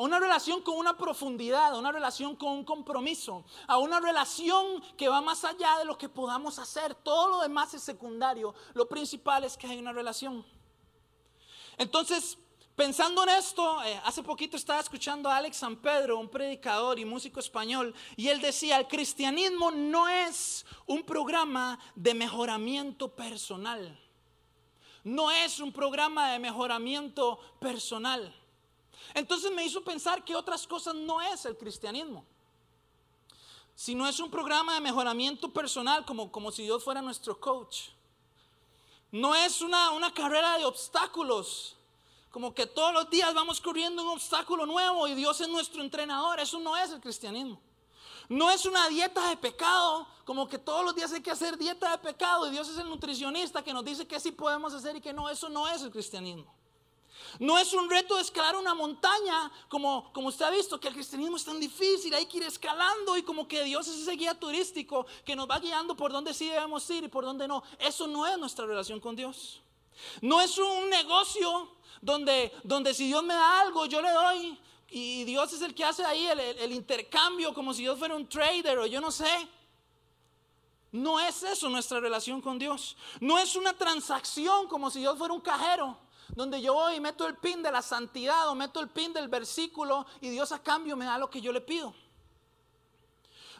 a 0.00 0.02
una 0.02 0.18
relación 0.18 0.62
con 0.62 0.78
una 0.78 0.96
profundidad, 0.96 1.74
a 1.74 1.78
una 1.78 1.92
relación 1.92 2.34
con 2.34 2.52
un 2.52 2.64
compromiso, 2.64 3.44
a 3.66 3.76
una 3.76 4.00
relación 4.00 4.80
que 4.96 5.10
va 5.10 5.20
más 5.20 5.44
allá 5.44 5.76
de 5.76 5.84
lo 5.84 5.98
que 5.98 6.08
podamos 6.08 6.58
hacer. 6.58 6.94
Todo 6.94 7.28
lo 7.28 7.40
demás 7.40 7.74
es 7.74 7.82
secundario. 7.82 8.54
Lo 8.72 8.88
principal 8.88 9.44
es 9.44 9.58
que 9.58 9.66
hay 9.66 9.78
una 9.78 9.92
relación. 9.92 10.44
Entonces, 11.76 12.38
Pensando 12.76 13.24
en 13.24 13.28
esto, 13.28 13.82
eh, 13.82 14.00
hace 14.04 14.22
poquito 14.22 14.56
estaba 14.56 14.80
escuchando 14.80 15.28
a 15.28 15.36
Alex 15.36 15.58
San 15.58 15.76
Pedro, 15.76 16.18
un 16.18 16.30
predicador 16.30 16.98
y 16.98 17.04
músico 17.04 17.38
español, 17.38 17.94
y 18.16 18.28
él 18.28 18.40
decía, 18.40 18.78
el 18.78 18.88
cristianismo 18.88 19.70
no 19.70 20.08
es 20.08 20.64
un 20.86 21.02
programa 21.02 21.78
de 21.94 22.14
mejoramiento 22.14 23.14
personal. 23.14 24.00
No 25.04 25.30
es 25.30 25.60
un 25.60 25.72
programa 25.72 26.32
de 26.32 26.38
mejoramiento 26.38 27.38
personal. 27.60 28.34
Entonces 29.14 29.50
me 29.52 29.64
hizo 29.64 29.82
pensar 29.82 30.24
que 30.24 30.36
otras 30.36 30.66
cosas 30.66 30.94
no 30.94 31.20
es 31.20 31.44
el 31.44 31.56
cristianismo. 31.56 32.24
Si 33.74 33.94
no 33.94 34.06
es 34.06 34.20
un 34.20 34.30
programa 34.30 34.74
de 34.74 34.80
mejoramiento 34.80 35.52
personal, 35.52 36.04
como, 36.04 36.30
como 36.30 36.52
si 36.52 36.62
Dios 36.62 36.84
fuera 36.84 37.00
nuestro 37.00 37.40
coach. 37.40 37.88
No 39.10 39.34
es 39.34 39.60
una, 39.62 39.90
una 39.92 40.12
carrera 40.12 40.58
de 40.58 40.64
obstáculos, 40.64 41.76
como 42.30 42.54
que 42.54 42.66
todos 42.66 42.92
los 42.92 43.10
días 43.10 43.34
vamos 43.34 43.60
corriendo 43.60 44.02
un 44.02 44.10
obstáculo 44.10 44.66
nuevo 44.66 45.08
y 45.08 45.14
Dios 45.14 45.40
es 45.40 45.48
nuestro 45.48 45.82
entrenador. 45.82 46.38
Eso 46.38 46.60
no 46.60 46.76
es 46.76 46.90
el 46.90 47.00
cristianismo. 47.00 47.60
No 48.28 48.48
es 48.50 48.64
una 48.64 48.88
dieta 48.88 49.28
de 49.28 49.36
pecado, 49.36 50.06
como 50.24 50.46
que 50.46 50.58
todos 50.58 50.84
los 50.84 50.94
días 50.94 51.12
hay 51.12 51.20
que 51.20 51.32
hacer 51.32 51.58
dieta 51.58 51.90
de 51.90 51.98
pecado 51.98 52.46
y 52.46 52.50
Dios 52.50 52.68
es 52.68 52.78
el 52.78 52.88
nutricionista 52.88 53.64
que 53.64 53.72
nos 53.72 53.84
dice 53.84 54.06
que 54.06 54.20
sí 54.20 54.30
podemos 54.30 54.72
hacer 54.72 54.94
y 54.94 55.00
que 55.00 55.12
no. 55.12 55.28
Eso 55.28 55.48
no 55.48 55.66
es 55.66 55.82
el 55.82 55.90
cristianismo. 55.90 56.59
No 57.38 57.58
es 57.58 57.72
un 57.72 57.88
reto 57.88 58.18
escalar 58.18 58.56
una 58.56 58.74
montaña, 58.74 59.50
como, 59.68 60.12
como 60.12 60.28
usted 60.28 60.44
ha 60.44 60.50
visto, 60.50 60.80
que 60.80 60.88
el 60.88 60.94
cristianismo 60.94 61.36
es 61.36 61.44
tan 61.44 61.60
difícil, 61.60 62.14
hay 62.14 62.26
que 62.26 62.38
ir 62.38 62.42
escalando 62.44 63.16
y 63.16 63.22
como 63.22 63.46
que 63.46 63.62
Dios 63.64 63.86
es 63.88 63.96
ese 64.00 64.12
guía 64.12 64.34
turístico 64.34 65.06
que 65.24 65.36
nos 65.36 65.48
va 65.48 65.58
guiando 65.58 65.96
por 65.96 66.12
dónde 66.12 66.34
sí 66.34 66.48
debemos 66.48 66.88
ir 66.90 67.04
y 67.04 67.08
por 67.08 67.24
dónde 67.24 67.46
no. 67.46 67.62
Eso 67.78 68.06
no 68.06 68.26
es 68.26 68.38
nuestra 68.38 68.66
relación 68.66 69.00
con 69.00 69.16
Dios. 69.16 69.60
No 70.20 70.40
es 70.40 70.56
un 70.58 70.90
negocio 70.90 71.76
donde, 72.00 72.52
donde 72.64 72.94
si 72.94 73.06
Dios 73.06 73.22
me 73.22 73.34
da 73.34 73.60
algo, 73.60 73.86
yo 73.86 74.00
le 74.00 74.10
doy 74.10 74.58
y 74.90 75.24
Dios 75.24 75.52
es 75.52 75.62
el 75.62 75.74
que 75.74 75.84
hace 75.84 76.04
ahí 76.04 76.26
el, 76.26 76.40
el 76.40 76.72
intercambio 76.72 77.54
como 77.54 77.72
si 77.72 77.82
Dios 77.82 77.98
fuera 77.98 78.16
un 78.16 78.28
trader 78.28 78.78
o 78.78 78.86
yo 78.86 79.00
no 79.00 79.10
sé. 79.10 79.48
No 80.92 81.20
es 81.20 81.44
eso 81.44 81.68
nuestra 81.68 82.00
relación 82.00 82.40
con 82.40 82.58
Dios. 82.58 82.96
No 83.20 83.38
es 83.38 83.54
una 83.54 83.72
transacción 83.72 84.66
como 84.66 84.90
si 84.90 84.98
Dios 84.98 85.16
fuera 85.16 85.32
un 85.32 85.40
cajero 85.40 85.96
donde 86.34 86.60
yo 86.60 86.74
voy 86.74 86.96
y 86.96 87.00
meto 87.00 87.26
el 87.26 87.36
pin 87.36 87.62
de 87.62 87.72
la 87.72 87.82
santidad 87.82 88.48
o 88.48 88.54
meto 88.54 88.80
el 88.80 88.88
pin 88.88 89.12
del 89.12 89.28
versículo 89.28 90.06
y 90.20 90.30
Dios 90.30 90.52
a 90.52 90.62
cambio 90.62 90.96
me 90.96 91.04
da 91.04 91.18
lo 91.18 91.30
que 91.30 91.40
yo 91.40 91.52
le 91.52 91.60
pido. 91.60 91.94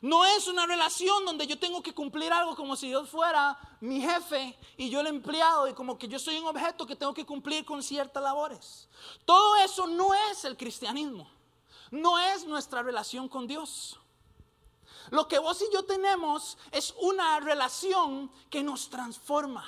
No 0.03 0.25
es 0.25 0.49
una 0.49 0.65
relación 0.65 1.27
donde 1.27 1.47
yo 1.47 1.59
tengo 1.59 1.83
que 1.83 1.93
cumplir 1.93 2.33
algo 2.33 2.57
como 2.57 2.75
si 2.75 2.89
Dios 2.89 3.11
fuera 3.11 3.59
mi 3.81 4.01
jefe 4.01 4.59
y 4.79 4.89
yo 4.89 5.01
el 5.01 5.09
empleado 5.09 5.69
y 5.69 5.75
como 5.75 5.99
que 5.99 6.09
yo 6.09 6.19
soy 6.19 6.39
un 6.39 6.47
objeto 6.47 6.87
que 6.87 6.97
tengo 6.97 7.13
que 7.13 7.27
cumplir 7.27 7.67
con 7.67 7.83
ciertas 7.83 8.23
labores. 8.23 8.89
Todo 9.27 9.57
eso 9.57 9.87
no 9.87 10.15
es 10.31 10.45
el 10.47 10.57
cristianismo. 10.57 11.31
No 11.91 12.19
es 12.19 12.47
nuestra 12.47 12.83
relación 12.83 13.29
con 13.29 13.47
Dios. 13.47 13.99
Lo 15.11 15.29
que 15.29 15.39
vos 15.39 15.61
y 15.61 15.75
yo 15.75 15.85
tenemos 15.85 16.57
es 16.71 16.95
una 17.01 17.41
relación 17.41 18.31
que 18.49 18.63
nos 18.63 18.89
transforma. 18.89 19.67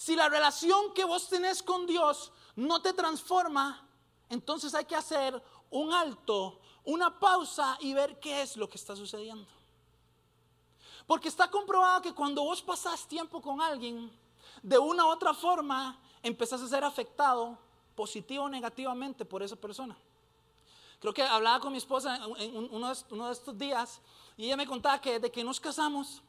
Si 0.00 0.16
la 0.16 0.30
relación 0.30 0.94
que 0.94 1.04
vos 1.04 1.28
tenés 1.28 1.62
con 1.62 1.86
Dios 1.86 2.32
no 2.56 2.80
te 2.80 2.94
transforma, 2.94 3.86
entonces 4.30 4.74
hay 4.74 4.86
que 4.86 4.96
hacer 4.96 5.42
un 5.68 5.92
alto 5.92 6.58
una 6.84 7.20
pausa 7.20 7.76
y 7.82 7.92
ver 7.92 8.18
qué 8.18 8.40
es 8.40 8.56
lo 8.56 8.66
que 8.66 8.78
está 8.78 8.96
sucediendo. 8.96 9.46
Porque 11.06 11.28
está 11.28 11.50
comprobado 11.50 12.00
que 12.00 12.14
cuando 12.14 12.42
vos 12.42 12.62
pasás 12.62 13.06
tiempo 13.06 13.42
con 13.42 13.60
alguien, 13.60 14.10
de 14.62 14.78
una 14.78 15.04
u 15.04 15.08
otra 15.08 15.34
forma, 15.34 16.00
empezás 16.22 16.62
a 16.62 16.68
ser 16.68 16.82
afectado 16.82 17.58
positivo 17.94 18.44
o 18.44 18.48
negativamente 18.48 19.26
por 19.26 19.42
esa 19.42 19.56
persona. 19.56 19.94
Creo 20.98 21.12
que 21.12 21.22
hablaba 21.22 21.60
con 21.60 21.72
mi 21.72 21.78
esposa 21.78 22.18
en 22.38 22.56
uno 22.72 23.26
de 23.26 23.32
estos 23.32 23.58
días 23.58 24.00
y 24.38 24.46
ella 24.46 24.56
me 24.56 24.66
contaba 24.66 24.98
que 24.98 25.12
desde 25.20 25.30
que 25.30 25.44
nos 25.44 25.60
casamos, 25.60 26.22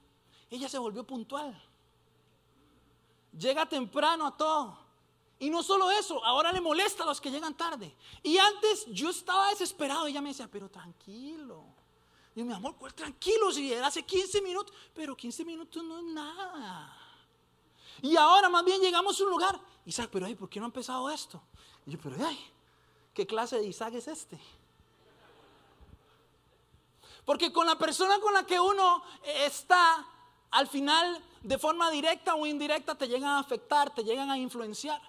ella 0.50 0.68
se 0.68 0.78
volvió 0.78 1.06
puntual. 1.06 1.71
Llega 3.38 3.66
temprano 3.66 4.28
a 4.28 4.36
todo. 4.36 4.78
Y 5.40 5.50
no 5.50 5.64
solo 5.64 5.90
eso, 5.90 6.24
ahora 6.24 6.52
le 6.52 6.62
molesta 6.62 7.04
a 7.04 7.06
los 7.08 7.20
que 7.20 7.32
llegan 7.32 7.56
tarde. 7.56 7.96
Y 8.22 8.38
antes 8.38 8.86
yo 8.88 9.10
estaba 9.10 9.50
desesperado 9.50 10.08
y 10.08 10.12
ella 10.12 10.22
me 10.22 10.30
decía, 10.30 10.48
pero 10.48 10.70
tranquilo. 10.70 11.64
Y 12.36 12.40
yo, 12.40 12.46
mi 12.46 12.54
amor, 12.54 12.76
¿cuál 12.76 12.94
tranquilo? 12.94 13.52
Si 13.52 13.74
hace 13.74 14.04
15 14.04 14.42
minutos, 14.42 14.76
pero 14.94 15.18
15 15.18 15.44
minutos 15.44 15.84
no 15.84 15.98
es 15.98 16.06
nada. 16.06 16.96
Y 18.04 18.16
ahora 18.16 18.50
más 18.50 18.64
bien 18.64 18.82
llegamos 18.82 19.20
a 19.20 19.24
un 19.24 19.30
lugar. 19.32 19.60
Isaac, 19.86 20.10
pero 20.12 20.28
ay, 20.28 20.36
¿por 20.36 20.48
qué 20.48 20.60
no 20.60 20.66
ha 20.66 20.68
empezado 20.68 21.10
esto? 21.10 21.42
Y 21.88 21.92
yo, 21.92 22.00
pero 22.00 22.16
ay, 22.24 22.40
¿qué 23.14 23.26
clase 23.26 23.58
de 23.58 23.66
Isaac 23.66 23.96
es 23.96 24.08
este? 24.08 24.40
Porque 27.26 27.52
con 27.52 27.66
la 27.66 27.78
persona 27.78 28.20
con 28.20 28.34
la 28.34 28.46
que 28.46 28.60
uno 28.60 29.04
está, 29.24 30.06
al 30.51 30.67
final, 30.67 31.24
de 31.41 31.58
forma 31.58 31.89
directa 31.89 32.36
o 32.36 32.46
indirecta, 32.46 32.96
te 32.96 33.08
llegan 33.08 33.31
a 33.31 33.39
afectar, 33.39 33.93
te 33.93 34.03
llegan 34.03 34.29
a 34.29 34.38
influenciar. 34.38 35.01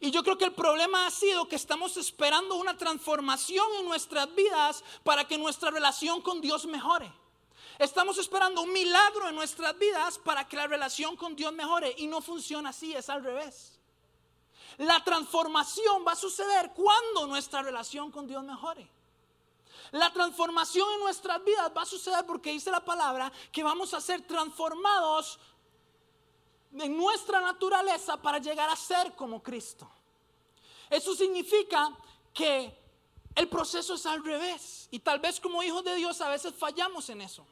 Y 0.00 0.10
yo 0.10 0.22
creo 0.22 0.38
que 0.38 0.44
el 0.44 0.54
problema 0.54 1.06
ha 1.06 1.10
sido 1.10 1.48
que 1.48 1.56
estamos 1.56 1.96
esperando 1.96 2.56
una 2.56 2.76
transformación 2.76 3.66
en 3.80 3.86
nuestras 3.86 4.32
vidas 4.34 4.84
para 5.02 5.26
que 5.26 5.38
nuestra 5.38 5.70
relación 5.70 6.22
con 6.22 6.40
Dios 6.40 6.66
mejore. 6.66 7.12
Estamos 7.78 8.18
esperando 8.18 8.62
un 8.62 8.72
milagro 8.72 9.28
en 9.28 9.34
nuestras 9.34 9.76
vidas 9.78 10.18
para 10.18 10.46
que 10.46 10.56
la 10.56 10.66
relación 10.66 11.16
con 11.16 11.34
Dios 11.34 11.52
mejore 11.52 11.94
y 11.98 12.06
no 12.06 12.20
funciona 12.20 12.70
así, 12.70 12.94
es 12.94 13.08
al 13.08 13.24
revés. 13.24 13.80
La 14.78 15.02
transformación 15.02 16.04
va 16.06 16.12
a 16.12 16.16
suceder 16.16 16.72
cuando 16.74 17.26
nuestra 17.26 17.62
relación 17.62 18.10
con 18.10 18.26
Dios 18.26 18.44
mejore. 18.44 18.88
La 19.92 20.12
transformación 20.12 20.90
en 20.94 21.00
nuestras 21.00 21.44
vidas 21.44 21.70
va 21.76 21.82
a 21.82 21.86
suceder 21.86 22.24
porque 22.26 22.50
dice 22.50 22.70
la 22.70 22.84
palabra 22.84 23.30
que 23.50 23.62
vamos 23.62 23.92
a 23.94 24.00
ser 24.00 24.26
transformados 24.26 25.38
en 26.72 26.96
nuestra 26.96 27.40
naturaleza 27.40 28.20
para 28.20 28.38
llegar 28.38 28.70
a 28.70 28.76
ser 28.76 29.14
como 29.14 29.42
Cristo. 29.42 29.90
Eso 30.88 31.14
significa 31.14 31.94
que 32.32 32.74
el 33.34 33.48
proceso 33.48 33.94
es 33.94 34.06
al 34.06 34.24
revés. 34.24 34.88
Y 34.90 34.98
tal 34.98 35.18
vez 35.18 35.40
como 35.40 35.62
hijos 35.62 35.84
de 35.84 35.94
Dios 35.94 36.20
a 36.20 36.28
veces 36.28 36.54
fallamos 36.54 37.08
en 37.10 37.20
eso. 37.20 37.46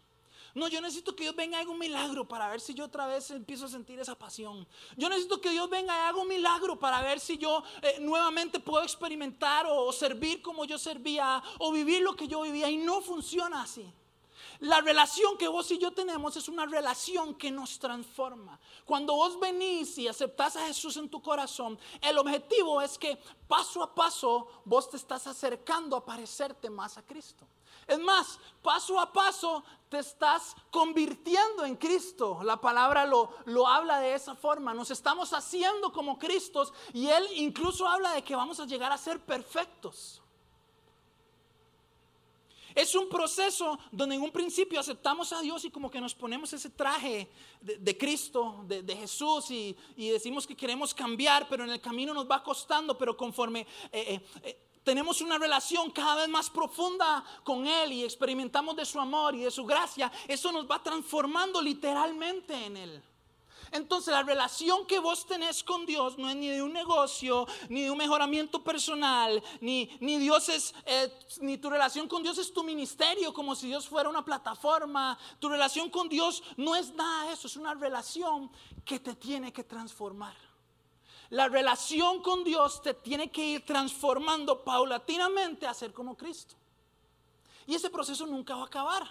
No, 0.54 0.68
yo 0.68 0.80
necesito 0.80 1.14
que 1.14 1.24
Dios 1.24 1.36
venga 1.36 1.58
y 1.58 1.62
haga 1.62 1.70
un 1.70 1.78
milagro 1.78 2.26
para 2.26 2.48
ver 2.48 2.60
si 2.60 2.74
yo 2.74 2.84
otra 2.84 3.06
vez 3.06 3.30
empiezo 3.30 3.66
a 3.66 3.68
sentir 3.68 4.00
esa 4.00 4.16
pasión. 4.16 4.66
Yo 4.96 5.08
necesito 5.08 5.40
que 5.40 5.50
Dios 5.50 5.70
venga 5.70 5.94
y 5.94 6.08
haga 6.08 6.18
un 6.18 6.28
milagro 6.28 6.78
para 6.78 7.00
ver 7.02 7.20
si 7.20 7.38
yo 7.38 7.62
eh, 7.82 7.98
nuevamente 8.00 8.58
puedo 8.58 8.82
experimentar 8.82 9.66
o 9.68 9.92
servir 9.92 10.42
como 10.42 10.64
yo 10.64 10.78
servía 10.78 11.42
o 11.58 11.70
vivir 11.70 12.02
lo 12.02 12.16
que 12.16 12.26
yo 12.26 12.42
vivía. 12.42 12.68
Y 12.68 12.76
no 12.76 13.00
funciona 13.00 13.62
así. 13.62 13.86
La 14.60 14.80
relación 14.82 15.38
que 15.38 15.48
vos 15.48 15.70
y 15.70 15.78
yo 15.78 15.92
tenemos 15.92 16.36
es 16.36 16.48
una 16.48 16.66
relación 16.66 17.34
que 17.34 17.50
nos 17.50 17.78
transforma. 17.78 18.58
Cuando 18.84 19.14
vos 19.14 19.40
venís 19.40 19.96
y 19.96 20.06
aceptás 20.06 20.56
a 20.56 20.66
Jesús 20.66 20.96
en 20.98 21.08
tu 21.08 21.22
corazón, 21.22 21.78
el 22.02 22.18
objetivo 22.18 22.82
es 22.82 22.98
que 22.98 23.18
paso 23.48 23.82
a 23.82 23.94
paso 23.94 24.48
vos 24.66 24.90
te 24.90 24.98
estás 24.98 25.26
acercando 25.26 25.96
a 25.96 26.04
parecerte 26.04 26.68
más 26.68 26.98
a 26.98 27.02
Cristo. 27.02 27.46
Es 27.90 27.98
más, 27.98 28.38
paso 28.62 29.00
a 29.00 29.12
paso 29.12 29.64
te 29.88 29.98
estás 29.98 30.54
convirtiendo 30.70 31.64
en 31.64 31.74
Cristo. 31.74 32.38
La 32.44 32.60
palabra 32.60 33.04
lo, 33.04 33.34
lo 33.46 33.66
habla 33.66 33.98
de 33.98 34.14
esa 34.14 34.36
forma. 34.36 34.72
Nos 34.72 34.92
estamos 34.92 35.32
haciendo 35.32 35.92
como 35.92 36.16
Cristos 36.16 36.72
y 36.92 37.08
Él 37.08 37.26
incluso 37.34 37.88
habla 37.88 38.12
de 38.12 38.22
que 38.22 38.36
vamos 38.36 38.60
a 38.60 38.66
llegar 38.66 38.92
a 38.92 38.96
ser 38.96 39.18
perfectos. 39.18 40.22
Es 42.76 42.94
un 42.94 43.08
proceso 43.08 43.76
donde 43.90 44.14
en 44.14 44.22
un 44.22 44.30
principio 44.30 44.78
aceptamos 44.78 45.32
a 45.32 45.40
Dios 45.40 45.64
y 45.64 45.70
como 45.72 45.90
que 45.90 46.00
nos 46.00 46.14
ponemos 46.14 46.52
ese 46.52 46.70
traje 46.70 47.28
de, 47.60 47.98
Cristo, 47.98 48.64
de, 48.68 48.96
Jesús 48.96 49.50
y, 49.50 49.76
decimos 49.96 50.46
que 50.46 50.56
queremos 50.56 50.94
cambiar, 50.94 51.48
pero 51.48 51.64
en 51.64 51.70
el 51.70 51.80
camino 51.80 52.14
nos 52.14 52.30
va 52.30 52.40
costando, 52.40 52.96
pero 52.96 53.16
conforme... 53.16 53.66
Eh, 53.90 54.14
eh, 54.14 54.20
eh, 54.44 54.69
tenemos 54.84 55.20
una 55.20 55.38
relación 55.38 55.90
cada 55.90 56.16
vez 56.16 56.28
más 56.28 56.50
profunda 56.50 57.24
con 57.44 57.66
Él 57.66 57.92
y 57.92 58.04
experimentamos 58.04 58.76
de 58.76 58.84
su 58.84 58.98
amor 58.98 59.34
y 59.34 59.40
de 59.40 59.50
su 59.50 59.64
gracia, 59.64 60.10
eso 60.26 60.52
nos 60.52 60.70
va 60.70 60.82
transformando 60.82 61.60
literalmente 61.60 62.54
en 62.66 62.76
Él. 62.76 63.02
Entonces 63.72 64.12
la 64.12 64.22
relación 64.22 64.86
que 64.86 64.98
vos 64.98 65.26
tenés 65.26 65.62
con 65.62 65.86
Dios 65.86 66.18
no 66.18 66.28
es 66.28 66.36
ni 66.36 66.48
de 66.48 66.62
un 66.62 66.72
negocio, 66.72 67.46
ni 67.68 67.82
de 67.82 67.90
un 67.90 67.98
mejoramiento 67.98 68.64
personal, 68.64 69.42
ni, 69.60 69.88
ni 70.00 70.18
Dios 70.18 70.48
es, 70.48 70.74
eh, 70.86 71.12
ni 71.40 71.56
tu 71.56 71.70
relación 71.70 72.08
con 72.08 72.22
Dios 72.22 72.38
es 72.38 72.52
tu 72.52 72.64
ministerio, 72.64 73.32
como 73.32 73.54
si 73.54 73.68
Dios 73.68 73.88
fuera 73.88 74.08
una 74.08 74.24
plataforma. 74.24 75.16
Tu 75.38 75.48
relación 75.48 75.88
con 75.88 76.08
Dios 76.08 76.42
no 76.56 76.74
es 76.74 76.92
nada 76.94 77.28
de 77.28 77.34
eso, 77.34 77.46
es 77.46 77.56
una 77.56 77.74
relación 77.74 78.50
que 78.84 78.98
te 78.98 79.14
tiene 79.14 79.52
que 79.52 79.62
transformar. 79.62 80.49
La 81.30 81.48
relación 81.48 82.22
con 82.22 82.42
Dios 82.42 82.82
te 82.82 82.94
tiene 82.94 83.30
que 83.30 83.44
ir 83.44 83.64
transformando 83.64 84.64
paulatinamente 84.64 85.66
a 85.66 85.74
ser 85.74 85.92
como 85.92 86.16
Cristo. 86.16 86.56
Y 87.66 87.74
ese 87.76 87.88
proceso 87.88 88.26
nunca 88.26 88.56
va 88.56 88.62
a 88.62 88.66
acabar. 88.66 89.08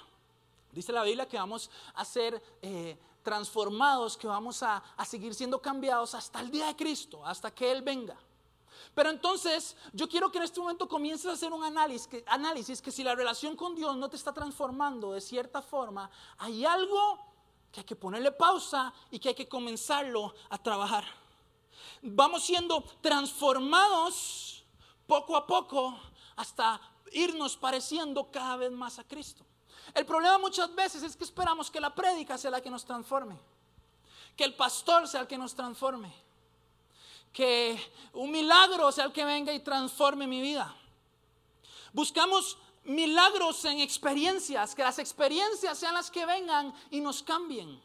Dice 0.72 0.92
la 0.92 1.04
Biblia 1.04 1.28
que 1.28 1.38
vamos 1.38 1.72
a 1.96 2.04
ser 2.04 2.42
eh, 2.62 2.98
transformados, 3.24 4.18
que 4.18 4.28
vamos 4.28 4.62
a, 4.64 4.84
seguir 5.06 5.34
siendo 5.34 5.62
cambiados 5.62 6.14
hasta 6.14 6.42
el 6.42 6.52
día 6.52 6.68
de 6.68 6.76
Cristo, 6.76 7.26
hasta 7.26 7.52
que 7.52 7.72
Él 7.72 7.82
venga. 7.82 8.18
Pero 8.94 9.10
entonces 9.10 9.78
yo 9.94 10.10
quiero 10.10 10.30
que 10.30 10.40
en 10.40 10.44
este 10.44 10.60
momento 10.60 10.90
comiences 10.90 11.28
a 11.28 11.34
hacer 11.34 11.54
un 11.54 11.64
análisis 11.64 12.08
que, 12.08 12.24
análisis 12.28 12.82
que 12.82 12.92
si 12.92 13.04
la 13.04 13.16
relación 13.16 13.56
con 13.56 13.76
Dios 13.76 13.96
no 13.96 14.10
te 14.10 14.18
está 14.18 14.34
transformando 14.34 15.14
de 15.14 15.22
cierta 15.22 15.62
forma, 15.62 16.10
hay 16.38 16.66
algo 16.66 17.18
que 17.72 17.82
hay 17.82 17.86
que 17.86 17.96
ponerle 17.96 18.32
pausa 18.32 18.94
y 19.10 19.20
que 19.20 19.30
hay 19.30 19.36
que 19.36 19.48
comenzarlo 19.48 20.34
a 20.50 20.58
trabajar. 20.58 21.06
Vamos 22.02 22.44
siendo 22.44 22.84
transformados 23.02 24.64
poco 25.06 25.36
a 25.36 25.46
poco 25.46 26.00
hasta 26.36 26.80
irnos 27.12 27.58
pareciendo 27.58 28.32
cada 28.32 28.56
vez 28.56 28.72
más 28.72 29.00
a 29.00 29.04
Cristo. 29.04 29.44
El 29.94 30.06
problema 30.06 30.38
muchas 30.38 30.74
veces 30.74 31.04
es 31.04 31.16
que 31.18 31.24
esperamos 31.24 31.70
que 31.72 31.80
la 31.80 31.94
prédica 31.94 32.38
sea 32.38 32.52
la 32.52 32.62
que 32.62 32.70
nos 32.70 32.86
transforme, 32.86 33.38
que 34.36 34.44
el 34.44 34.54
pastor 34.54 35.08
sea 35.08 35.22
el 35.22 35.28
que 35.28 35.38
nos 35.38 35.56
transforme, 35.56 36.14
que 37.34 37.80
un 38.14 38.32
milagro 38.32 38.92
sea 38.92 39.06
el 39.06 39.12
que 39.12 39.26
venga 39.26 39.52
y 39.52 39.60
transforme 39.60 40.28
mi 40.28 40.42
vida. 40.42 40.74
Buscamos 41.92 42.58
milagros 42.84 43.66
en 43.66 43.80
experiencias, 43.80 44.76
que 44.76 44.84
las 44.84 45.00
experiencias 45.00 45.78
sean 45.78 45.96
las 45.96 46.12
que 46.12 46.26
vengan 46.26 46.74
y 46.92 47.02
nos 47.02 47.24
cambien. 47.24 47.82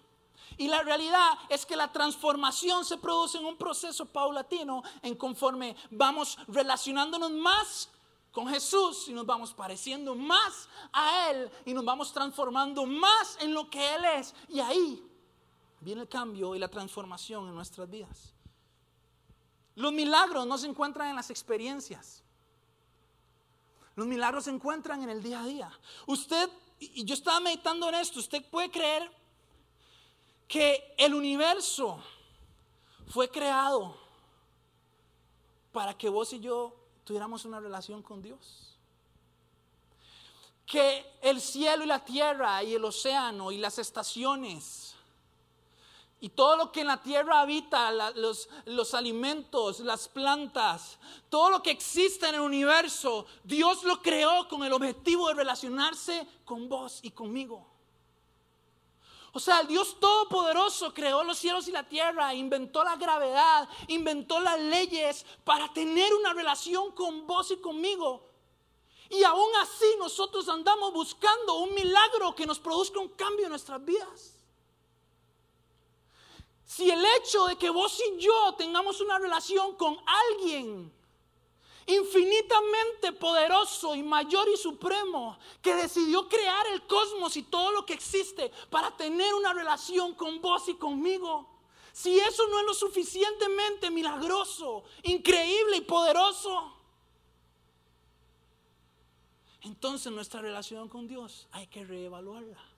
Y 0.57 0.69
la 0.69 0.83
realidad 0.83 1.39
es 1.49 1.67
que 1.67 1.77
la 1.77 1.91
transformación 1.93 2.85
se 2.85 2.99
produce 2.99 3.39
en 3.39 3.45
un 3.45 3.57
proceso 3.57 4.07
paulatino 4.07 4.83
en 5.03 5.17
conforme 5.17 5.77
vamos 5.91 6.39
relacionándonos 6.49 7.31
más 7.31 7.89
con 8.35 8.49
Jesús 8.49 9.09
y 9.09 9.13
nos 9.13 9.25
vamos 9.25 9.55
pareciendo 9.55 10.15
más 10.15 10.69
a 10.93 11.31
Él 11.31 11.51
y 11.65 11.73
nos 11.73 11.85
vamos 11.85 12.13
transformando 12.13 12.85
más 12.85 13.39
en 13.41 13.55
lo 13.55 13.71
que 13.71 13.95
Él 13.95 14.05
es. 14.17 14.35
Y 14.49 14.61
ahí 14.61 15.03
viene 15.81 16.03
el 16.03 16.09
cambio 16.09 16.55
y 16.55 16.59
la 16.59 16.69
transformación 16.69 17.49
en 17.49 17.55
nuestras 17.55 17.89
vidas. 17.89 18.35
Los 19.77 19.93
milagros 19.93 20.47
no 20.47 20.59
se 20.59 20.67
encuentran 20.67 21.11
en 21.11 21.17
las 21.17 21.31
experiencias. 21.31 22.23
Los 23.97 24.07
milagros 24.07 24.45
se 24.45 24.51
encuentran 24.51 25.03
en 25.03 25.11
el 25.11 25.23
día 25.23 25.41
a 25.41 25.47
día. 25.47 25.81
Usted, 26.07 26.51
y 26.81 27.05
yo 27.05 27.15
estaba 27.15 27.39
meditando 27.41 27.89
en 27.89 27.97
esto, 27.97 28.19
usted 28.19 28.45
puede 28.51 28.71
creer 28.71 29.11
que 30.49 30.95
el 30.99 31.15
universo 31.15 32.03
fue 33.09 33.29
creado 33.29 33.97
para 35.73 35.97
que 35.97 36.09
vos 36.09 36.33
y 36.33 36.41
yo 36.41 36.75
tuviéramos 37.05 37.45
una 37.45 37.61
relación 37.61 38.03
con 38.03 38.23
Dios. 38.23 38.77
Que 40.67 41.05
el 41.21 41.41
cielo 41.41 41.85
y 41.85 41.87
la 41.87 42.05
tierra 42.05 42.63
y 42.63 42.75
el 42.75 42.85
océano 42.85 43.53
y 43.53 43.59
las 43.59 43.79
estaciones 43.79 44.95
y 46.25 46.31
todo 46.31 46.57
lo 46.57 46.73
que 46.73 46.81
en 46.81 46.87
la 46.87 47.03
tierra 47.03 47.43
habita, 47.43 47.93
los, 48.15 48.95
alimentos, 48.95 49.81
las 49.81 50.09
plantas, 50.09 50.99
todo 51.29 51.51
lo 51.51 51.63
que 51.63 51.71
existe 51.71 52.27
en 52.27 52.37
el 52.37 52.41
universo, 52.41 53.27
Dios 53.43 53.85
lo 53.85 54.01
creó 54.01 54.49
con 54.49 54.65
el 54.65 54.73
objetivo 54.73 55.29
de 55.29 55.35
relacionarse 55.35 56.27
con 56.47 56.67
vos 56.67 57.01
y 57.03 57.11
conmigo. 57.11 57.74
O 59.37 59.41
sea, 59.41 59.61
el 59.61 59.67
Dios 59.67 59.99
Todopoderoso 59.99 60.95
creó 60.95 61.25
los 61.25 61.39
cielos 61.39 61.67
y 61.67 61.73
la 61.73 61.89
tierra, 61.89 62.33
inventó 62.33 62.85
la 62.85 62.95
gravedad, 62.95 63.69
inventó 63.89 64.39
las 64.39 64.61
leyes 64.61 65.27
para 65.43 65.73
tener 65.73 66.15
una 66.15 66.33
relación 66.33 66.93
con 66.93 67.27
vos 67.27 67.51
y 67.51 67.57
conmigo. 67.57 68.31
Y 69.11 69.25
aún 69.25 69.51
así 69.57 69.87
nosotros 69.99 70.49
andamos 70.49 70.93
buscando 70.93 71.55
un 71.55 71.75
milagro 71.75 72.33
que 72.33 72.47
nos 72.47 72.61
produzca 72.61 73.01
un 73.01 73.09
cambio 73.09 73.47
en 73.47 73.51
nuestras 73.51 73.85
vidas. 73.85 74.37
Si 76.65 76.89
el 76.89 77.05
hecho 77.17 77.47
de 77.47 77.57
que 77.57 77.71
vos 77.71 78.01
y 78.01 78.21
yo 78.21 78.55
tengamos 78.57 79.01
una 79.01 79.19
relación 79.19 79.75
con 79.75 79.97
alguien 80.31 80.93
infinitamente 81.87 83.13
poderoso 83.13 83.95
y 83.95 84.03
mayor 84.03 84.49
y 84.49 84.57
supremo, 84.57 85.39
que 85.61 85.75
decidió 85.75 86.29
crear 86.29 86.67
el 86.69 86.87
cosmos 86.87 87.37
y 87.37 87.43
todo 87.43 87.73
lo 87.73 87.85
que 87.85 87.95
existe 87.95 88.51
para 88.71 88.97
tener 88.97 89.35
una 89.35 89.53
relación 89.53 90.15
con 90.15 90.41
vos 90.41 90.69
y 90.69 90.75
conmigo. 90.75 91.49
Si 91.93 92.19
eso 92.19 92.47
no 92.49 92.61
es 92.61 92.67
lo 92.67 92.75
suficientemente 92.75 93.91
milagroso, 93.91 94.85
increíble 95.03 95.77
y 95.77 95.83
poderoso, 95.83 96.75
entonces 99.63 100.13
nuestra 100.13 100.41
relación 100.41 100.89
con 100.89 101.07
Dios 101.07 101.47
hay 101.53 101.67
que 101.69 101.85
reevaluarla. 101.85 102.74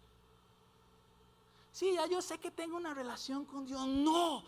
Sí, 1.77 1.93
ya 1.93 2.07
yo 2.07 2.23
sé 2.23 2.39
que 2.39 2.51
tengo 2.51 2.75
una 2.79 2.95
relación 2.95 3.45
con 3.45 3.67
Dios. 3.67 3.87
No, 3.87 4.43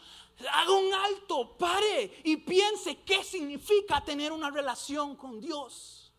haga 0.50 0.72
un 0.72 0.94
alto, 0.94 1.58
pare 1.58 2.22
y 2.24 2.38
piense 2.38 3.02
qué 3.02 3.22
significa 3.22 4.02
tener 4.02 4.32
una 4.32 4.50
relación 4.50 5.14
con 5.14 5.38
Dios. 5.38 6.10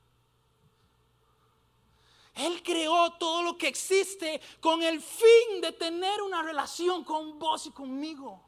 Él 2.35 2.61
creó 2.61 3.13
todo 3.13 3.41
lo 3.41 3.57
que 3.57 3.67
existe 3.67 4.39
con 4.59 4.83
el 4.83 5.01
fin 5.01 5.61
de 5.61 5.71
tener 5.71 6.21
una 6.21 6.43
relación 6.43 7.03
con 7.03 7.39
vos 7.39 7.65
y 7.65 7.71
conmigo. 7.71 8.43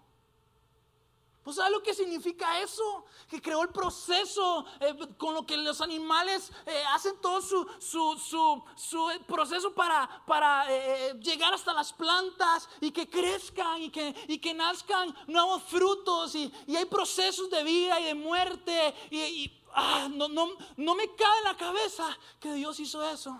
¿Pues 1.43 1.55
sabes 1.55 1.71
lo 1.71 1.81
que 1.81 1.95
significa 1.95 2.61
eso? 2.61 3.05
Que 3.27 3.41
creó 3.41 3.63
el 3.63 3.69
proceso 3.69 4.63
eh, 4.79 4.95
con 5.17 5.33
lo 5.33 5.43
que 5.43 5.57
los 5.57 5.81
animales 5.81 6.51
eh, 6.67 6.83
hacen 6.93 7.19
todo 7.19 7.41
su, 7.41 7.67
su, 7.79 9.21
proceso 9.25 9.73
para, 9.73 10.07
para 10.27 10.65
eh, 10.69 11.15
llegar 11.19 11.51
hasta 11.51 11.73
las 11.73 11.93
plantas 11.93 12.69
y 12.79 12.91
que 12.91 13.09
crezcan 13.09 13.81
y 13.81 13.89
que, 13.89 14.13
y 14.27 14.37
que 14.37 14.53
nazcan 14.53 15.15
nuevos 15.25 15.63
frutos 15.63 16.35
y, 16.35 16.51
hay 16.67 16.85
procesos 16.85 17.49
de 17.49 17.63
vida 17.63 17.99
y 17.99 18.05
de 18.05 18.13
muerte 18.13 18.93
y, 19.09 19.51
ah, 19.73 20.07
no, 20.11 20.27
no, 20.27 20.47
no 20.77 20.95
me 20.95 21.07
cae 21.15 21.37
en 21.39 21.43
la 21.45 21.57
cabeza 21.57 22.17
que 22.39 22.53
Dios 22.53 22.79
hizo 22.79 23.03
eso 23.09 23.39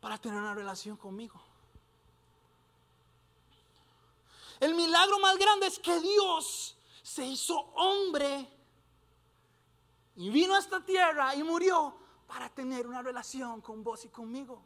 para 0.00 0.18
tener 0.18 0.40
una 0.40 0.54
relación 0.54 0.96
conmigo. 0.96 1.40
El 4.58 4.74
milagro 4.74 5.18
más 5.20 5.36
grande 5.36 5.66
es 5.66 5.78
que 5.78 5.98
Dios 6.00 6.76
se 7.14 7.24
hizo 7.24 7.56
hombre 7.76 8.50
y 10.16 10.30
vino 10.30 10.56
a 10.56 10.58
esta 10.58 10.84
tierra 10.84 11.32
y 11.36 11.44
murió 11.44 11.94
para 12.26 12.48
tener 12.48 12.88
una 12.88 13.02
relación 13.02 13.60
con 13.60 13.84
vos 13.84 14.04
y 14.04 14.08
conmigo. 14.08 14.60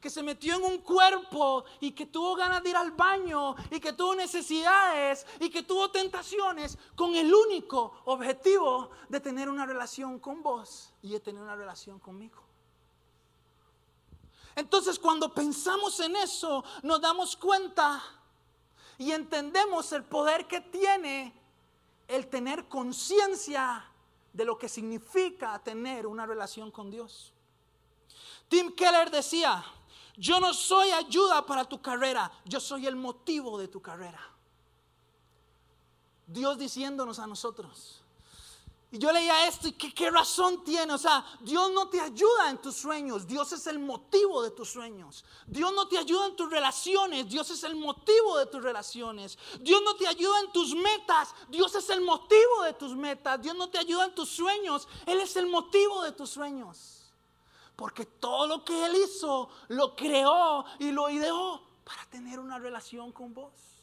Que 0.00 0.10
se 0.10 0.20
metió 0.20 0.56
en 0.56 0.64
un 0.64 0.78
cuerpo 0.78 1.64
y 1.78 1.92
que 1.92 2.06
tuvo 2.06 2.34
ganas 2.34 2.60
de 2.64 2.70
ir 2.70 2.76
al 2.76 2.90
baño 2.90 3.54
y 3.70 3.78
que 3.78 3.92
tuvo 3.92 4.16
necesidades 4.16 5.24
y 5.38 5.48
que 5.48 5.62
tuvo 5.62 5.88
tentaciones 5.92 6.76
con 6.96 7.14
el 7.14 7.32
único 7.32 8.02
objetivo 8.06 8.90
de 9.08 9.20
tener 9.20 9.48
una 9.48 9.64
relación 9.64 10.18
con 10.18 10.42
vos 10.42 10.92
y 11.02 11.10
de 11.10 11.20
tener 11.20 11.40
una 11.40 11.54
relación 11.54 12.00
conmigo. 12.00 12.42
Entonces 14.56 14.98
cuando 14.98 15.32
pensamos 15.32 16.00
en 16.00 16.16
eso 16.16 16.64
nos 16.82 17.00
damos 17.00 17.36
cuenta 17.36 18.02
y 18.98 19.12
entendemos 19.12 19.92
el 19.92 20.02
poder 20.02 20.48
que 20.48 20.60
tiene 20.60 21.45
el 22.08 22.28
tener 22.28 22.68
conciencia 22.68 23.84
de 24.32 24.44
lo 24.44 24.58
que 24.58 24.68
significa 24.68 25.58
tener 25.62 26.06
una 26.06 26.26
relación 26.26 26.70
con 26.70 26.90
Dios. 26.90 27.32
Tim 28.48 28.74
Keller 28.74 29.10
decía, 29.10 29.64
yo 30.16 30.40
no 30.40 30.54
soy 30.54 30.90
ayuda 30.90 31.44
para 31.44 31.64
tu 31.64 31.80
carrera, 31.80 32.30
yo 32.44 32.60
soy 32.60 32.86
el 32.86 32.96
motivo 32.96 33.58
de 33.58 33.68
tu 33.68 33.80
carrera. 33.80 34.20
Dios 36.26 36.58
diciéndonos 36.58 37.18
a 37.18 37.26
nosotros, 37.26 37.95
y 38.90 38.98
yo 38.98 39.10
leía 39.10 39.48
esto 39.48 39.66
y 39.66 39.72
¿qué, 39.72 40.10
razón 40.10 40.62
tiene. 40.62 40.92
O 40.92 40.98
sea, 40.98 41.24
Dios 41.40 41.72
no 41.72 41.88
te 41.88 42.00
ayuda 42.00 42.50
en 42.50 42.58
tus 42.58 42.76
sueños. 42.76 43.26
Dios 43.26 43.52
es 43.52 43.66
el 43.66 43.80
motivo 43.80 44.42
de 44.42 44.52
tus 44.52 44.68
sueños. 44.68 45.24
Dios 45.46 45.72
no 45.72 45.88
te 45.88 45.98
ayuda 45.98 46.26
en 46.26 46.36
tus 46.36 46.48
relaciones. 46.48 47.28
Dios 47.28 47.50
es 47.50 47.64
el 47.64 47.74
motivo 47.74 48.38
de 48.38 48.46
tus 48.46 48.62
relaciones. 48.62 49.38
Dios 49.60 49.82
no 49.84 49.96
te 49.96 50.06
ayuda 50.06 50.38
en 50.40 50.52
tus 50.52 50.74
metas. 50.76 51.34
Dios 51.48 51.74
es 51.74 51.90
el 51.90 52.00
motivo 52.00 52.62
de 52.62 52.74
tus 52.74 52.94
metas. 52.94 53.42
Dios 53.42 53.56
no 53.56 53.68
te 53.68 53.78
ayuda 53.78 54.04
en 54.04 54.14
tus 54.14 54.28
sueños. 54.28 54.86
Él 55.04 55.20
es 55.20 55.34
el 55.36 55.46
motivo 55.46 56.02
de 56.02 56.12
tus 56.12 56.30
sueños. 56.30 57.12
Porque 57.74 58.06
todo 58.06 58.46
lo 58.46 58.64
que 58.64 58.86
Él 58.86 58.94
hizo, 58.96 59.48
lo 59.68 59.96
creó 59.96 60.64
y 60.78 60.92
lo 60.92 61.10
ideó 61.10 61.60
para 61.84 62.06
tener 62.06 62.38
una 62.38 62.58
relación 62.58 63.10
con 63.10 63.34
vos 63.34 63.75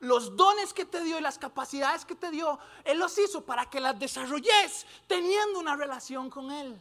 los 0.00 0.36
dones 0.36 0.72
que 0.72 0.84
te 0.84 1.02
dio 1.02 1.18
y 1.18 1.22
las 1.22 1.38
capacidades 1.38 2.04
que 2.04 2.14
te 2.14 2.30
dio, 2.30 2.58
Él 2.84 2.98
los 2.98 3.16
hizo 3.18 3.44
para 3.44 3.68
que 3.68 3.80
las 3.80 3.98
desarrolles 3.98 4.86
teniendo 5.06 5.58
una 5.58 5.76
relación 5.76 6.28
con 6.30 6.50
Él, 6.50 6.80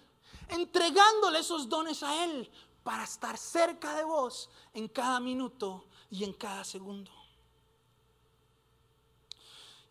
entregándole 0.49 1.39
esos 1.39 1.69
dones 1.69 2.03
a 2.03 2.23
Él 2.23 2.51
para 2.83 3.03
estar 3.03 3.37
cerca 3.37 3.95
de 3.95 4.03
vos 4.03 4.49
en 4.73 4.87
cada 4.87 5.19
minuto 5.19 5.87
y 6.09 6.23
en 6.23 6.33
cada 6.33 6.63
segundo. 6.63 7.11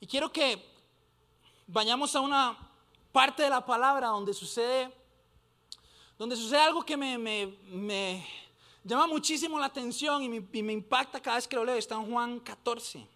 Y 0.00 0.06
quiero 0.06 0.30
que 0.30 0.64
vayamos 1.66 2.14
a 2.14 2.20
una 2.20 2.70
parte 3.10 3.42
de 3.42 3.50
la 3.50 3.64
palabra 3.64 4.08
donde 4.08 4.34
sucede, 4.34 4.92
donde 6.18 6.36
sucede 6.36 6.60
algo 6.60 6.84
que 6.84 6.96
me, 6.96 8.26
llama 8.84 9.06
muchísimo 9.06 9.58
la 9.58 9.66
atención 9.66 10.22
y 10.22 10.28
me, 10.28 10.46
y 10.52 10.62
me 10.62 10.72
impacta 10.72 11.20
cada 11.20 11.36
vez 11.36 11.48
que 11.48 11.56
lo 11.56 11.64
leo. 11.64 11.76
Está 11.76 11.94
en 11.94 12.10
Juan 12.10 12.38
14. 12.40 13.13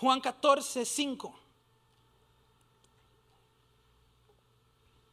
Juan 0.00 0.18
14, 0.18 0.86
5. 0.86 1.34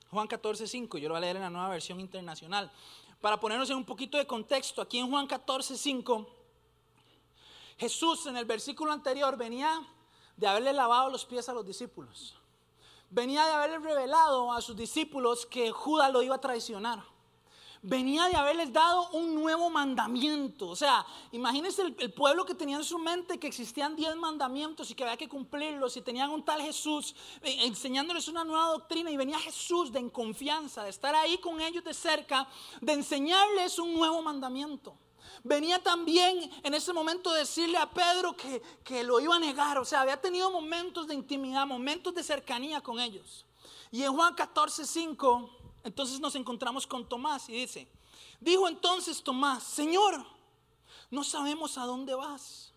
Juan 0.09 0.27
14, 0.27 0.65
5. 0.65 0.97
Yo 0.97 1.09
lo 1.09 1.15
voy 1.15 1.17
a 1.17 1.21
leer 1.21 1.35
en 1.35 1.41
la 1.41 1.49
nueva 1.49 1.67
versión 1.67 1.99
internacional. 1.99 2.71
Para 3.19 3.37
ponernos 3.37 3.69
en 3.69 3.75
un 3.75 3.83
poquito 3.83 4.17
de 4.17 4.25
contexto, 4.25 4.81
aquí 4.81 4.99
en 4.99 5.09
Juan 5.09 5.27
14, 5.27 5.75
5, 5.75 6.25
Jesús 7.77 8.27
en 8.27 8.37
el 8.37 8.45
versículo 8.45 8.93
anterior 8.93 9.35
venía 9.35 9.85
de 10.37 10.47
haberle 10.47 10.71
lavado 10.71 11.09
los 11.09 11.25
pies 11.25 11.49
a 11.49 11.53
los 11.53 11.65
discípulos. 11.65 12.37
Venía 13.09 13.45
de 13.45 13.51
haberle 13.51 13.79
revelado 13.79 14.53
a 14.53 14.61
sus 14.61 14.77
discípulos 14.77 15.45
que 15.45 15.69
Judas 15.69 16.13
lo 16.13 16.23
iba 16.23 16.35
a 16.35 16.41
traicionar 16.41 17.03
venía 17.81 18.25
de 18.25 18.35
haberles 18.35 18.71
dado 18.71 19.09
un 19.11 19.35
nuevo 19.35 19.69
mandamiento. 19.69 20.67
O 20.67 20.75
sea, 20.75 21.05
imagínense 21.31 21.81
el, 21.81 22.13
pueblo 22.13 22.45
que 22.45 22.55
tenía 22.55 22.77
en 22.77 22.83
su 22.83 22.97
mente 22.97 23.39
que 23.39 23.47
existían 23.47 23.95
diez 23.95 24.15
mandamientos 24.15 24.89
y 24.91 24.95
que 24.95 25.03
había 25.03 25.17
que 25.17 25.29
cumplirlos 25.29 25.97
y 25.97 26.01
tenían 26.01 26.29
un 26.31 26.43
tal 26.43 26.61
Jesús 26.61 27.15
eh, 27.41 27.65
enseñándoles 27.65 28.27
una 28.27 28.43
nueva 28.43 28.67
doctrina 28.67 29.11
y 29.11 29.17
venía 29.17 29.39
Jesús 29.39 29.91
de 29.91 29.99
en 29.99 30.09
confianza, 30.09 30.83
de 30.83 30.89
estar 30.89 31.15
ahí 31.15 31.37
con 31.39 31.59
ellos 31.61 31.83
de 31.83 31.93
cerca, 31.93 32.47
de 32.81 32.93
enseñarles 32.93 33.79
un 33.79 33.93
nuevo 33.93 34.21
mandamiento. 34.21 34.95
Venía 35.43 35.81
también 35.81 36.49
en 36.63 36.73
ese 36.73 36.93
momento 36.93 37.31
decirle 37.31 37.77
a 37.77 37.89
Pedro 37.89 38.35
que, 38.35 38.61
que 38.83 39.03
lo 39.03 39.19
iba 39.19 39.35
a 39.35 39.39
negar, 39.39 39.77
o 39.77 39.85
sea, 39.85 40.01
había 40.01 40.19
tenido 40.19 40.51
momentos 40.51 41.07
de 41.07 41.13
intimidad, 41.13 41.65
momentos 41.65 42.13
de 42.13 42.23
cercanía 42.23 42.81
con 42.81 42.99
ellos. 42.99 43.45
Y 43.91 44.03
en 44.03 44.13
Juan 44.13 44.33
14, 44.33 44.85
5 44.85 45.66
entonces 45.83 46.19
nos 46.19 46.35
encontramos 46.35 46.85
con 46.85 47.07
Tomás 47.07 47.49
y 47.49 47.53
dice, 47.53 47.87
dijo 48.39 48.67
entonces 48.67 49.23
Tomás, 49.23 49.63
Señor, 49.63 50.25
no 51.09 51.23
sabemos 51.23 51.77
a 51.77 51.85
dónde 51.85 52.13
vas. 52.15 52.71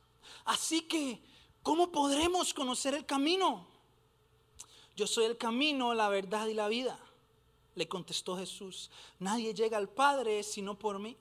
Así 0.44 0.82
que, 0.82 1.22
¿cómo 1.62 1.90
podremos 1.90 2.54
conocer 2.54 2.94
el 2.94 3.06
camino? 3.06 3.66
Yo 4.96 5.06
soy 5.06 5.24
el 5.24 5.36
camino, 5.36 5.94
la 5.94 6.08
verdad 6.08 6.46
y 6.46 6.54
la 6.54 6.68
vida. 6.68 6.98
Le 7.74 7.88
contestó 7.88 8.36
Jesús, 8.36 8.90
nadie 9.18 9.54
llega 9.54 9.78
al 9.78 9.88
Padre 9.88 10.42
sino 10.42 10.78
por 10.78 10.98
mí. 10.98 11.16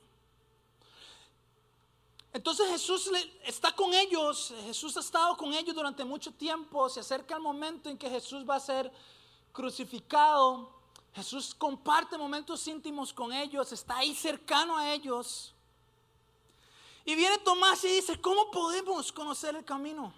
Entonces 2.31 2.69
Jesús 2.69 3.09
está 3.43 3.71
con 3.71 3.93
ellos, 3.93 4.53
Jesús 4.65 4.95
ha 4.97 4.99
estado 4.99 5.35
con 5.35 5.53
ellos 5.53 5.73
durante 5.73 6.05
mucho 6.05 6.31
tiempo, 6.31 6.87
se 6.87 6.99
acerca 6.99 7.35
el 7.35 7.41
momento 7.41 7.89
en 7.89 7.97
que 7.97 8.09
Jesús 8.09 8.47
va 8.47 8.55
a 8.55 8.59
ser 8.59 8.91
crucificado, 9.51 10.78
Jesús 11.19 11.53
comparte 11.53 12.17
momentos 12.17 12.65
íntimos 12.67 13.13
con 13.13 13.33
ellos, 13.33 13.71
está 13.73 13.97
ahí 13.97 14.15
cercano 14.15 14.77
a 14.77 14.93
ellos. 14.93 15.53
Y 17.03 17.13
viene 17.13 17.37
Tomás 17.39 17.83
y 17.83 17.89
dice, 17.89 18.21
¿cómo 18.21 18.49
podemos 18.51 19.11
conocer 19.11 19.53
el 19.55 19.65
camino? 19.65 20.13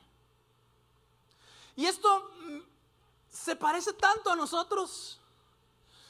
Y 1.76 1.88
esto 1.88 2.32
mm, 2.46 2.60
se 3.30 3.56
parece 3.56 3.94
tanto 3.94 4.30
a 4.30 4.36
nosotros. 4.36 5.20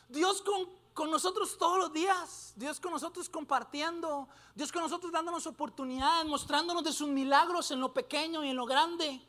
Dios 0.10 0.42
con, 0.42 0.70
con 0.94 1.10
nosotros 1.10 1.58
todos 1.58 1.78
los 1.78 1.94
días, 1.94 2.52
Dios 2.58 2.80
con 2.82 2.92
nosotros 2.92 3.30
compartiendo, 3.30 4.28
Dios 4.56 4.74
con 4.74 4.82
nosotros 4.82 5.10
dándonos 5.12 5.48
oportunidades, 5.48 6.28
mostrándonos 6.28 6.84
de 6.84 6.92
sus 6.92 7.08
milagros 7.08 7.72
en 7.72 7.80
lo 7.80 7.94
pequeño 7.94 8.44
y 8.44 8.50
en 8.50 8.58
lo 8.58 8.66
grande. 8.66 9.26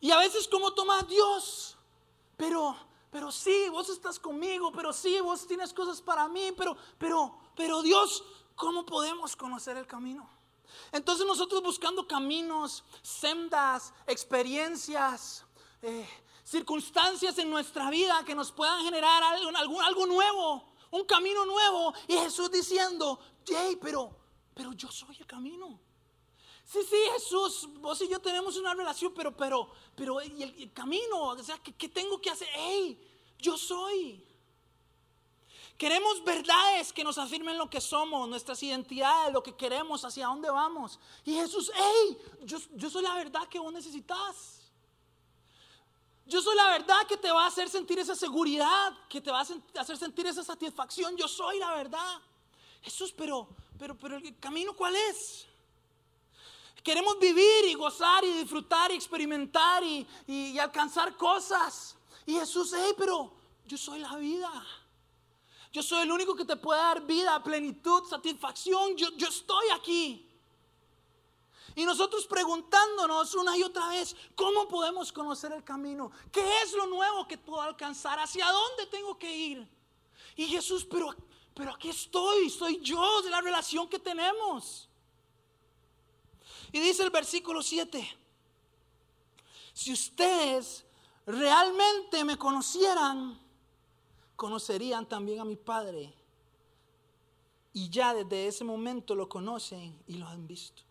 Y 0.00 0.10
a 0.10 0.18
veces 0.18 0.48
como 0.48 0.72
toma 0.74 1.02
Dios, 1.04 1.76
pero, 2.36 2.76
pero 3.14 3.30
sí, 3.30 3.68
vos 3.70 3.88
estás 3.90 4.18
conmigo, 4.18 4.72
pero 4.72 4.92
sí, 4.92 5.20
vos 5.20 5.46
tienes 5.46 5.72
cosas 5.72 6.02
para 6.02 6.26
mí, 6.26 6.50
pero, 6.56 6.76
pero, 6.98 7.38
pero 7.54 7.80
Dios, 7.80 8.24
¿cómo 8.56 8.84
podemos 8.84 9.36
conocer 9.36 9.76
el 9.76 9.86
camino? 9.86 10.28
Entonces 10.90 11.24
nosotros 11.24 11.62
buscando 11.62 12.08
caminos, 12.08 12.82
sendas, 13.02 13.94
experiencias, 14.08 15.44
eh, 15.80 16.08
circunstancias 16.42 17.38
en 17.38 17.50
nuestra 17.50 17.88
vida 17.88 18.24
que 18.26 18.34
nos 18.34 18.50
puedan 18.50 18.82
generar 18.82 19.22
algo, 19.22 19.56
algo, 19.56 19.80
algo 19.80 20.06
nuevo, 20.06 20.72
un 20.90 21.04
camino 21.04 21.46
nuevo. 21.46 21.94
Y 22.08 22.14
Jesús 22.14 22.50
diciendo, 22.50 23.20
hey, 23.46 23.78
pero, 23.80 24.10
pero 24.54 24.72
yo 24.72 24.90
soy 24.90 25.16
el 25.20 25.26
camino. 25.26 25.78
Sí, 26.64 26.78
sí, 26.88 26.96
Jesús, 27.12 27.68
vos 27.80 28.00
y 28.00 28.08
yo 28.08 28.18
tenemos 28.20 28.56
una 28.56 28.74
relación, 28.74 29.12
pero, 29.14 29.36
pero, 29.36 29.70
pero, 29.94 30.22
¿y 30.22 30.42
el, 30.42 30.72
camino? 30.72 31.28
O 31.28 31.42
sea, 31.42 31.58
¿qué, 31.58 31.72
qué 31.74 31.88
tengo 31.88 32.20
que 32.20 32.30
hacer? 32.30 32.48
Hey, 32.54 32.98
yo 33.38 33.56
soy. 33.58 34.24
Queremos 35.76 36.22
verdades 36.24 36.92
que 36.92 37.04
nos 37.04 37.18
afirmen 37.18 37.58
lo 37.58 37.68
que 37.68 37.80
somos, 37.80 38.28
nuestras 38.28 38.62
identidades, 38.62 39.32
lo 39.32 39.42
que 39.42 39.54
queremos, 39.54 40.04
hacia 40.04 40.26
dónde 40.26 40.48
vamos. 40.48 40.98
Y 41.24 41.34
Jesús, 41.34 41.70
hey, 41.74 42.18
yo, 42.44 42.58
yo 42.74 42.88
soy 42.88 43.02
la 43.02 43.14
verdad 43.14 43.46
que 43.48 43.58
vos 43.58 43.72
necesitas. 43.72 44.60
Yo 46.26 46.40
soy 46.40 46.56
la 46.56 46.70
verdad 46.70 47.06
que 47.06 47.18
te 47.18 47.30
va 47.30 47.44
a 47.44 47.48
hacer 47.48 47.68
sentir 47.68 47.98
esa 47.98 48.14
seguridad, 48.14 48.96
que 49.08 49.20
te 49.20 49.30
va 49.30 49.40
a 49.40 49.80
hacer 49.80 49.96
sentir 49.98 50.26
esa 50.26 50.42
satisfacción. 50.42 51.16
Yo 51.16 51.28
soy 51.28 51.58
la 51.58 51.74
verdad. 51.74 52.22
Jesús, 52.80 53.12
pero, 53.12 53.48
pero, 53.78 53.96
pero 53.98 54.16
el 54.16 54.38
camino 54.38 54.74
cuál 54.74 54.94
es? 54.94 55.46
Queremos 56.84 57.18
vivir 57.18 57.64
y 57.64 57.74
gozar 57.74 58.22
y 58.24 58.32
disfrutar 58.34 58.92
y 58.92 58.94
experimentar 58.94 59.82
y, 59.82 60.06
y- 60.26 60.58
alcanzar 60.58 61.16
cosas. 61.16 61.96
Y 62.26 62.34
Jesús, 62.34 62.72
hey, 62.76 62.92
pero 62.98 63.32
yo 63.64 63.78
soy 63.78 64.00
la 64.00 64.14
vida. 64.16 64.52
Yo 65.72 65.82
soy 65.82 66.02
el 66.02 66.12
único 66.12 66.36
que 66.36 66.44
te 66.44 66.56
puede 66.56 66.78
dar 66.80 67.00
vida, 67.06 67.42
plenitud, 67.42 68.04
satisfacción. 68.08 68.96
Yo, 68.96 69.08
yo 69.16 69.28
estoy 69.28 69.66
aquí. 69.70 70.30
Y 71.74 71.86
nosotros 71.86 72.26
preguntándonos 72.26 73.34
una 73.34 73.56
y 73.56 73.62
otra 73.62 73.88
vez, 73.88 74.14
¿cómo 74.36 74.68
podemos 74.68 75.10
conocer 75.10 75.52
el 75.52 75.64
camino? 75.64 76.12
¿Qué 76.30 76.44
es 76.62 76.74
lo 76.74 76.86
nuevo 76.86 77.26
que 77.26 77.38
puedo 77.38 77.62
alcanzar? 77.62 78.18
¿Hacia 78.20 78.46
dónde 78.46 78.86
tengo 78.86 79.18
que 79.18 79.34
ir? 79.34 79.68
Y 80.36 80.46
Jesús, 80.48 80.84
pero, 80.88 81.16
pero 81.54 81.72
aquí 81.72 81.88
estoy, 81.88 82.50
soy 82.50 82.78
yo 82.80 83.22
de 83.22 83.30
la 83.30 83.40
relación 83.40 83.88
que 83.88 83.98
tenemos. 83.98 84.88
Y 86.74 86.80
dice 86.80 87.04
el 87.04 87.10
versículo 87.10 87.62
7, 87.62 88.04
si 89.72 89.92
ustedes 89.92 90.84
realmente 91.24 92.24
me 92.24 92.36
conocieran, 92.36 93.38
conocerían 94.34 95.08
también 95.08 95.38
a 95.38 95.44
mi 95.44 95.54
Padre. 95.54 96.12
Y 97.72 97.88
ya 97.90 98.12
desde 98.12 98.48
ese 98.48 98.64
momento 98.64 99.14
lo 99.14 99.28
conocen 99.28 99.96
y 100.08 100.14
lo 100.14 100.26
han 100.26 100.48
visto. 100.48 100.82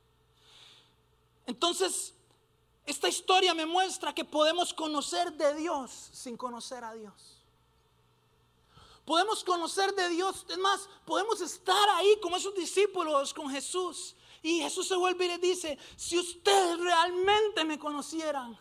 Entonces, 1.46 2.14
esta 2.86 3.10
historia 3.10 3.54
me 3.54 3.66
muestra 3.66 4.16
que 4.16 4.24
podemos 4.24 4.74
conocer 4.74 5.34
de 5.34 5.54
Dios 5.54 5.92
sin 6.14 6.38
conocer 6.38 6.82
a 6.86 6.94
Dios. 6.94 7.42
Podemos 9.04 9.44
conocer 9.44 9.94
de 9.96 10.08
Dios, 10.08 10.46
es 10.48 10.58
más, 10.60 10.88
podemos 11.06 11.42
estar 11.42 11.90
ahí 11.90 12.18
como 12.22 12.38
esos 12.38 12.56
discípulos 12.56 13.34
con 13.34 13.50
Jesús. 13.50 14.16
Y 14.44 14.60
Jesús 14.60 14.88
se 14.88 14.98
vuelve 14.98 15.26
y 15.26 15.30
le 15.30 15.38
dice, 15.40 15.80
si 15.96 16.20
ustedes 16.20 16.78
realmente 16.78 17.64
me 17.64 17.80
conocieran. 17.80 18.60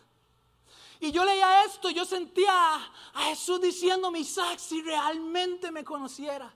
Y 1.00 1.10
yo 1.10 1.24
leía 1.24 1.64
esto, 1.64 1.90
yo 1.90 2.04
sentía 2.04 2.76
a 2.76 3.22
Jesús 3.24 3.60
diciéndome, 3.60 4.20
Isaac, 4.20 4.60
si 4.60 4.80
realmente 4.80 5.72
me 5.72 5.82
conocieras. 5.82 6.52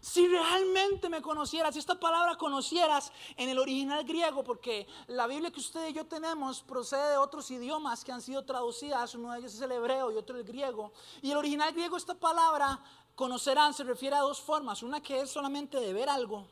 Si 0.00 0.26
realmente 0.26 1.10
me 1.10 1.20
conocieras, 1.20 1.74
si 1.74 1.80
esta 1.80 2.00
palabra 2.00 2.36
conocieras 2.36 3.12
en 3.36 3.50
el 3.50 3.58
original 3.58 4.04
griego, 4.04 4.42
porque 4.42 4.86
la 5.08 5.26
Biblia 5.26 5.50
que 5.50 5.60
usted 5.60 5.88
y 5.88 5.92
yo 5.92 6.06
tenemos 6.06 6.62
procede 6.62 7.10
de 7.10 7.16
otros 7.18 7.50
idiomas 7.50 8.02
que 8.02 8.12
han 8.12 8.22
sido 8.22 8.46
traducidas, 8.46 9.14
uno 9.14 9.32
de 9.32 9.40
ellos 9.40 9.52
es 9.52 9.60
el 9.60 9.72
hebreo 9.72 10.10
y 10.10 10.16
otro 10.16 10.38
el 10.38 10.44
griego. 10.44 10.92
Y 11.20 11.32
el 11.32 11.36
original 11.36 11.70
griego, 11.72 11.98
esta 11.98 12.14
palabra, 12.14 12.82
conocerán, 13.14 13.74
se 13.74 13.84
refiere 13.84 14.16
a 14.16 14.20
dos 14.20 14.40
formas. 14.40 14.82
Una 14.82 15.02
que 15.02 15.20
es 15.20 15.30
solamente 15.30 15.78
de 15.78 15.92
ver 15.92 16.08
algo, 16.08 16.46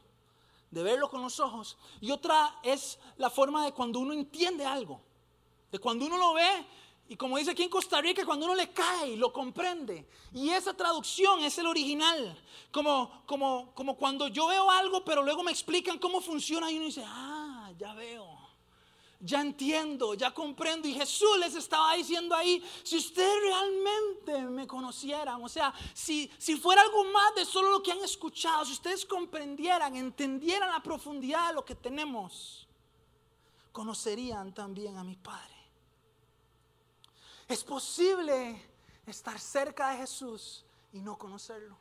de 0.71 0.83
verlo 0.83 1.09
con 1.09 1.23
los 1.23 1.41
ojos, 1.41 1.77
y 2.01 2.11
otra 2.11 2.59
es 2.63 2.99
la 3.17 3.31
forma 3.31 3.65
de 3.65 3.73
cuando 3.73 4.01
uno 4.01 4.13
entiende 4.13 4.65
algo, 4.65 5.01
de 5.71 5.79
cuando 5.79 6.07
uno 6.07 6.17
lo 6.19 6.35
ve 6.35 6.67
y 7.09 7.17
como 7.17 7.39
dice 7.39 7.53
aquí 7.53 7.63
en 7.63 7.69
Costa 7.69 8.01
Rica, 8.01 8.25
cuando 8.25 8.47
uno 8.47 8.55
le 8.55 8.73
cae 8.73 9.11
y 9.11 9.17
lo 9.17 9.33
comprende. 9.33 10.09
Y 10.33 10.51
esa 10.51 10.75
traducción 10.75 11.41
es 11.45 11.57
el 11.59 11.67
original. 11.67 12.37
Como, 12.73 13.23
como, 13.27 13.73
como 13.75 13.97
cuando 13.97 14.27
yo 14.27 14.49
veo 14.49 14.69
algo, 14.71 15.05
pero 15.05 15.23
luego 15.23 15.45
me 15.45 15.53
explican 15.53 15.99
cómo 15.99 16.21
funciona 16.21 16.71
y 16.71 16.77
uno 16.77 16.87
dice, 16.87 17.05
ah, 17.07 17.71
ya 17.79 17.95
veo. 17.95 18.36
Ya 19.21 19.41
entiendo, 19.41 20.15
ya 20.15 20.33
comprendo. 20.33 20.87
Y 20.87 20.95
Jesús 20.95 21.39
les 21.39 21.55
estaba 21.55 21.95
diciendo 21.95 22.35
ahí, 22.35 22.63
si 22.83 22.99
ustedes 22.99 23.43
realmente 23.43 24.43
me 24.43 24.67
conocieran, 24.67 25.43
o 25.43 25.49
sea, 25.49 25.73
si, 25.95 26.31
si 26.39 26.57
fuera 26.57 26.83
algo 26.83 27.05
más 27.05 27.35
de 27.35 27.45
solo 27.45 27.71
lo 27.71 27.83
que 27.83 27.93
han 27.93 28.05
escuchado, 28.05 28.65
si 28.65 28.73
ustedes 28.73 29.07
comprendieran, 29.07 29.97
entendieran 29.97 30.71
la 30.71 30.83
profundidad 30.83 31.49
de 31.49 31.55
lo 31.55 31.65
que 31.65 31.75
tenemos, 31.75 32.69
conocerían 33.73 34.53
también 34.53 34.97
a 34.99 35.05
mi 35.05 35.17
Padre. 35.17 35.57
Es 37.49 37.63
posible 37.63 38.61
estar 39.07 39.39
cerca 39.39 39.91
de 39.91 39.99
Jesús 39.99 40.65
y 40.93 41.01
no 41.01 41.17
conocerlo. 41.17 41.77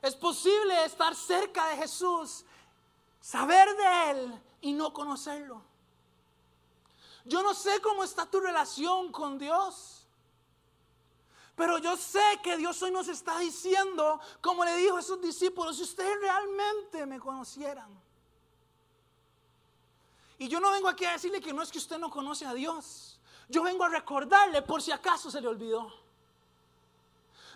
Es 0.00 0.14
posible 0.14 0.84
estar 0.84 1.14
cerca 1.14 1.66
de 1.68 1.76
Jesús, 1.78 2.44
saber 3.20 3.68
de 3.76 4.10
Él 4.10 4.42
y 4.60 4.72
no 4.72 4.92
conocerlo. 4.92 5.62
Yo 7.24 7.42
no 7.42 7.54
sé 7.54 7.80
cómo 7.80 8.04
está 8.04 8.26
tu 8.26 8.40
relación 8.40 9.10
con 9.10 9.38
Dios. 9.38 10.06
Pero 11.56 11.78
yo 11.78 11.96
sé 11.96 12.22
que 12.42 12.56
Dios 12.56 12.82
hoy 12.82 12.90
nos 12.90 13.08
está 13.08 13.38
diciendo, 13.38 14.20
como 14.40 14.64
le 14.64 14.76
dijo 14.76 14.96
a 14.96 15.02
sus 15.02 15.20
discípulos, 15.20 15.76
si 15.76 15.84
ustedes 15.84 16.20
realmente 16.20 17.06
me 17.06 17.20
conocieran. 17.20 17.88
Y 20.38 20.48
yo 20.48 20.58
no 20.58 20.72
vengo 20.72 20.88
aquí 20.88 21.04
a 21.04 21.12
decirle 21.12 21.40
que 21.40 21.52
no 21.52 21.62
es 21.62 21.70
que 21.70 21.78
usted 21.78 21.98
no 21.98 22.10
conoce 22.10 22.44
a 22.44 22.52
Dios. 22.52 23.20
Yo 23.48 23.62
vengo 23.62 23.84
a 23.84 23.88
recordarle 23.88 24.62
por 24.62 24.82
si 24.82 24.90
acaso 24.90 25.30
se 25.30 25.40
le 25.40 25.46
olvidó. 25.46 25.92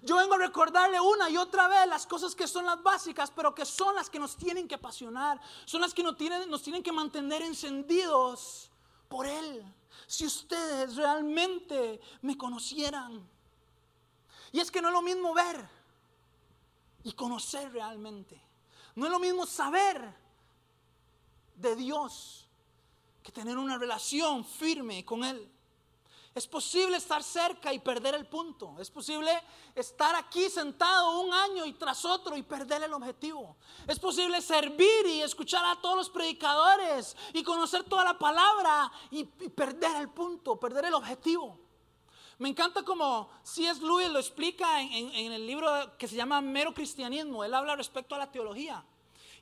Yo 0.02 0.16
vengo 0.16 0.34
a 0.34 0.38
recordarle 0.38 1.00
una 1.00 1.28
y 1.28 1.36
otra 1.36 1.66
vez 1.66 1.88
las 1.88 2.06
cosas 2.06 2.36
que 2.36 2.46
son 2.46 2.66
las 2.66 2.80
básicas, 2.80 3.32
pero 3.32 3.52
que 3.52 3.66
son 3.66 3.96
las 3.96 4.08
que 4.08 4.20
nos 4.20 4.36
tienen 4.36 4.68
que 4.68 4.76
apasionar, 4.76 5.40
son 5.64 5.80
las 5.80 5.92
que 5.92 6.04
nos 6.04 6.16
tienen, 6.16 6.48
nos 6.48 6.62
tienen 6.62 6.84
que 6.84 6.92
mantener 6.92 7.42
encendidos 7.42 8.67
por 9.08 9.26
Él. 9.26 9.64
Si 10.06 10.26
ustedes 10.26 10.96
realmente 10.96 12.00
me 12.22 12.36
conocieran. 12.36 13.28
Y 14.52 14.60
es 14.60 14.70
que 14.70 14.80
no 14.80 14.88
es 14.88 14.94
lo 14.94 15.02
mismo 15.02 15.34
ver 15.34 15.68
y 17.04 17.12
conocer 17.12 17.72
realmente. 17.72 18.40
No 18.94 19.06
es 19.06 19.12
lo 19.12 19.18
mismo 19.18 19.46
saber 19.46 20.14
de 21.56 21.76
Dios 21.76 22.48
que 23.22 23.32
tener 23.32 23.58
una 23.58 23.78
relación 23.78 24.44
firme 24.44 25.04
con 25.04 25.24
Él. 25.24 25.50
Es 26.38 26.46
posible 26.46 26.96
estar 26.96 27.20
cerca 27.24 27.72
y 27.72 27.80
perder 27.80 28.14
el 28.14 28.24
punto. 28.24 28.76
Es 28.78 28.92
posible 28.92 29.28
estar 29.74 30.14
aquí 30.14 30.48
sentado 30.48 31.18
un 31.18 31.34
año 31.34 31.66
y 31.66 31.72
tras 31.72 32.04
otro 32.04 32.36
y 32.36 32.44
perder 32.44 32.84
el 32.84 32.92
objetivo. 32.92 33.56
Es 33.88 33.98
posible 33.98 34.40
servir 34.40 35.04
y 35.06 35.20
escuchar 35.20 35.64
a 35.64 35.80
todos 35.80 35.96
los 35.96 36.10
predicadores 36.10 37.16
y 37.32 37.42
conocer 37.42 37.82
toda 37.82 38.04
la 38.04 38.16
palabra 38.16 38.88
y, 39.10 39.24
perder 39.24 39.96
el 39.96 40.10
punto, 40.10 40.54
perder 40.60 40.84
el 40.84 40.94
objetivo. 40.94 41.58
Me 42.38 42.50
encanta 42.50 42.84
como 42.84 43.28
C.S. 43.42 43.80
Lewis 43.82 44.08
lo 44.08 44.20
explica 44.20 44.80
en 44.80 45.32
el 45.32 45.44
libro 45.44 45.68
que 45.98 46.06
se 46.06 46.14
llama 46.14 46.40
Mero 46.40 46.72
Cristianismo. 46.72 47.42
Él 47.42 47.52
habla 47.52 47.74
respecto 47.74 48.14
a 48.14 48.18
la 48.18 48.30
teología. 48.30 48.84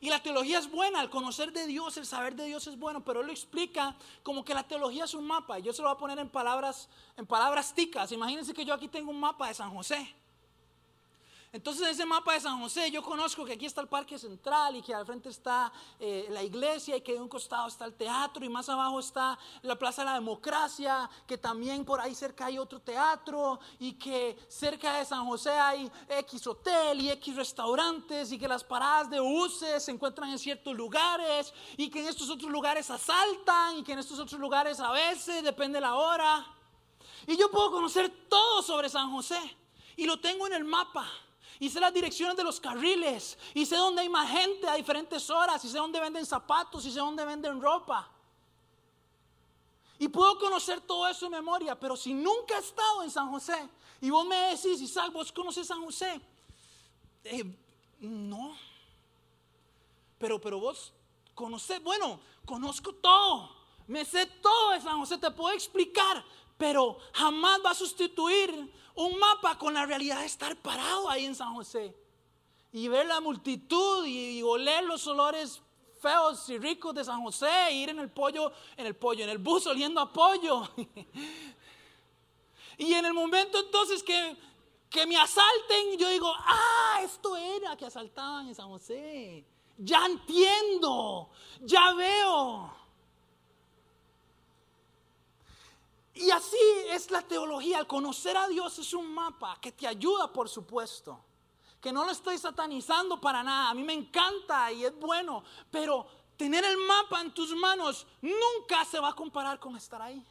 Y 0.00 0.10
la 0.10 0.22
teología 0.22 0.58
es 0.58 0.70
buena, 0.70 1.00
el 1.00 1.10
conocer 1.10 1.52
de 1.52 1.66
Dios, 1.66 1.96
el 1.96 2.06
saber 2.06 2.36
de 2.36 2.44
Dios 2.44 2.66
es 2.66 2.78
bueno, 2.78 3.04
pero 3.04 3.20
él 3.20 3.26
lo 3.26 3.32
explica 3.32 3.96
como 4.22 4.44
que 4.44 4.54
la 4.54 4.62
teología 4.62 5.04
es 5.04 5.14
un 5.14 5.26
mapa. 5.26 5.58
Yo 5.58 5.72
se 5.72 5.82
lo 5.82 5.88
voy 5.88 5.96
a 5.96 5.98
poner 5.98 6.18
en 6.18 6.28
palabras, 6.28 6.88
en 7.16 7.26
palabras 7.26 7.74
ticas. 7.74 8.12
Imagínense 8.12 8.52
que 8.52 8.64
yo 8.64 8.74
aquí 8.74 8.88
tengo 8.88 9.10
un 9.10 9.20
mapa 9.20 9.48
de 9.48 9.54
San 9.54 9.70
José. 9.70 10.14
Entonces 11.56 11.84
en 11.84 11.88
ese 11.88 12.04
mapa 12.04 12.34
de 12.34 12.40
San 12.40 12.60
José 12.60 12.90
yo 12.90 13.02
conozco 13.02 13.42
que 13.42 13.54
aquí 13.54 13.64
está 13.64 13.80
el 13.80 13.88
Parque 13.88 14.18
Central 14.18 14.76
y 14.76 14.82
que 14.82 14.92
al 14.92 15.06
frente 15.06 15.30
está 15.30 15.72
eh, 15.98 16.26
la 16.28 16.42
iglesia 16.42 16.96
y 16.96 17.00
que 17.00 17.14
de 17.14 17.20
un 17.20 17.30
costado 17.30 17.66
está 17.66 17.86
el 17.86 17.94
teatro 17.94 18.44
y 18.44 18.50
más 18.50 18.68
abajo 18.68 19.00
está 19.00 19.38
la 19.62 19.74
Plaza 19.74 20.02
de 20.02 20.10
la 20.10 20.14
Democracia, 20.16 21.08
que 21.26 21.38
también 21.38 21.82
por 21.86 21.98
ahí 21.98 22.14
cerca 22.14 22.44
hay 22.44 22.58
otro 22.58 22.78
teatro 22.80 23.58
y 23.78 23.94
que 23.94 24.36
cerca 24.48 24.98
de 24.98 25.06
San 25.06 25.24
José 25.24 25.52
hay 25.52 25.90
X 26.10 26.46
hotel 26.46 27.00
y 27.00 27.08
X 27.12 27.34
restaurantes 27.34 28.32
y 28.32 28.38
que 28.38 28.48
las 28.48 28.62
paradas 28.62 29.08
de 29.08 29.20
buses 29.20 29.82
se 29.82 29.92
encuentran 29.92 30.28
en 30.28 30.38
ciertos 30.38 30.76
lugares 30.76 31.54
y 31.78 31.88
que 31.88 32.02
en 32.02 32.08
estos 32.08 32.28
otros 32.28 32.50
lugares 32.50 32.90
asaltan 32.90 33.78
y 33.78 33.82
que 33.82 33.92
en 33.92 34.00
estos 34.00 34.18
otros 34.18 34.38
lugares 34.38 34.78
a 34.78 34.92
veces 34.92 35.42
depende 35.42 35.80
la 35.80 35.94
hora. 35.94 36.46
Y 37.26 37.34
yo 37.38 37.50
puedo 37.50 37.70
conocer 37.70 38.12
todo 38.28 38.60
sobre 38.60 38.90
San 38.90 39.10
José 39.10 39.40
y 39.96 40.04
lo 40.04 40.20
tengo 40.20 40.46
en 40.46 40.52
el 40.52 40.64
mapa 40.64 41.10
y 41.58 41.70
sé 41.70 41.80
las 41.80 41.92
direcciones 41.92 42.36
de 42.36 42.44
los 42.44 42.60
carriles, 42.60 43.38
y 43.54 43.64
sé 43.66 43.76
dónde 43.76 44.02
hay 44.02 44.08
más 44.08 44.30
gente 44.30 44.68
a 44.68 44.74
diferentes 44.74 45.28
horas, 45.30 45.64
y 45.64 45.68
sé 45.68 45.78
dónde 45.78 46.00
venden 46.00 46.26
zapatos, 46.26 46.84
y 46.84 46.90
sé 46.90 46.98
dónde 46.98 47.24
venden 47.24 47.60
ropa. 47.60 48.10
Y 49.98 50.08
puedo 50.08 50.38
conocer 50.38 50.80
todo 50.82 51.08
eso 51.08 51.26
en 51.26 51.32
memoria, 51.32 51.78
pero 51.78 51.96
si 51.96 52.12
nunca 52.12 52.56
he 52.56 52.60
estado 52.60 53.02
en 53.02 53.10
San 53.10 53.30
José, 53.30 53.68
y 54.00 54.10
vos 54.10 54.26
me 54.26 54.36
decís, 54.36 54.80
Isaac, 54.80 55.12
vos 55.12 55.32
conoces 55.32 55.66
San 55.66 55.82
José, 55.82 56.20
eh, 57.24 57.44
no. 58.00 58.56
Pero, 60.18 60.40
pero 60.40 60.60
vos 60.60 60.92
conoces, 61.34 61.82
bueno, 61.82 62.20
conozco 62.44 62.94
todo, 62.94 63.50
me 63.86 64.04
sé 64.04 64.26
todo 64.26 64.70
de 64.72 64.80
San 64.80 64.98
José, 64.98 65.18
te 65.18 65.30
puedo 65.30 65.54
explicar, 65.54 66.24
pero 66.56 66.98
jamás 67.12 67.60
va 67.64 67.70
a 67.70 67.74
sustituir 67.74 68.72
un 68.96 69.18
mapa 69.18 69.58
con 69.58 69.74
la 69.74 69.86
realidad 69.86 70.20
de 70.20 70.26
estar 70.26 70.56
parado 70.56 71.08
ahí 71.08 71.24
en 71.24 71.34
San 71.34 71.54
José 71.54 71.94
y 72.72 72.88
ver 72.88 73.06
la 73.06 73.20
multitud 73.20 74.06
y, 74.06 74.42
oler 74.42 74.84
los 74.84 75.06
olores 75.06 75.62
feos 76.00 76.48
y 76.50 76.58
ricos 76.58 76.94
de 76.94 77.04
San 77.04 77.22
José, 77.22 77.48
e 77.68 77.74
ir 77.74 77.90
en 77.90 77.98
el 77.98 78.10
pollo, 78.10 78.52
en 78.76 78.86
el 78.86 78.94
pollo, 78.94 79.24
en 79.24 79.30
el 79.30 79.38
bus 79.38 79.66
oliendo 79.66 80.00
a 80.00 80.12
pollo. 80.12 80.68
y 82.78 82.92
en 82.92 83.04
el 83.04 83.14
momento 83.14 83.58
entonces 83.58 84.02
que, 84.02 84.36
que 84.90 85.06
me 85.06 85.16
asalten, 85.16 85.98
yo 85.98 86.08
digo, 86.08 86.32
ah, 86.36 87.00
esto 87.02 87.36
era 87.36 87.76
que 87.76 87.86
asaltaban 87.86 88.48
en 88.48 88.54
San 88.54 88.68
José. 88.68 89.44
Ya 89.78 90.06
entiendo, 90.06 91.30
ya 91.62 91.92
veo. 91.94 92.85
Y 96.16 96.30
así 96.30 96.56
es 96.88 97.10
la 97.10 97.20
teología. 97.20 97.84
Conocer 97.84 98.36
a 98.38 98.48
Dios 98.48 98.78
es 98.78 98.94
un 98.94 99.12
mapa 99.12 99.58
que 99.60 99.70
te 99.70 99.86
ayuda, 99.86 100.32
por 100.32 100.48
supuesto. 100.48 101.20
Que 101.78 101.92
no 101.92 102.06
lo 102.06 102.10
estoy 102.10 102.38
satanizando 102.38 103.20
para 103.20 103.42
nada. 103.42 103.68
A 103.68 103.74
mí 103.74 103.84
me 103.84 103.92
encanta 103.92 104.72
y 104.72 104.86
es 104.86 104.98
bueno. 104.98 105.44
Pero 105.70 106.06
tener 106.38 106.64
el 106.64 106.78
mapa 106.78 107.20
en 107.20 107.34
tus 107.34 107.54
manos 107.54 108.06
nunca 108.22 108.82
se 108.86 108.98
va 108.98 109.10
a 109.10 109.12
comparar 109.12 109.60
con 109.60 109.76
estar 109.76 110.00
ahí. 110.00 110.26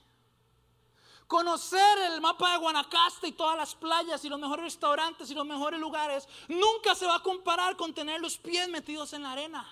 Conocer 1.27 1.99
el 1.99 2.19
mapa 2.19 2.51
de 2.51 2.57
Guanacaste 2.57 3.27
y 3.27 3.31
todas 3.33 3.55
las 3.55 3.75
playas 3.75 4.25
y 4.25 4.29
los 4.29 4.39
mejores 4.39 4.65
restaurantes 4.65 5.29
y 5.29 5.35
los 5.35 5.45
mejores 5.45 5.79
lugares 5.79 6.27
nunca 6.47 6.95
se 6.95 7.05
va 7.05 7.17
a 7.17 7.23
comparar 7.23 7.77
con 7.77 7.93
tener 7.93 8.21
los 8.21 8.37
pies 8.37 8.67
metidos 8.69 9.13
en 9.13 9.21
la 9.21 9.33
arena 9.33 9.67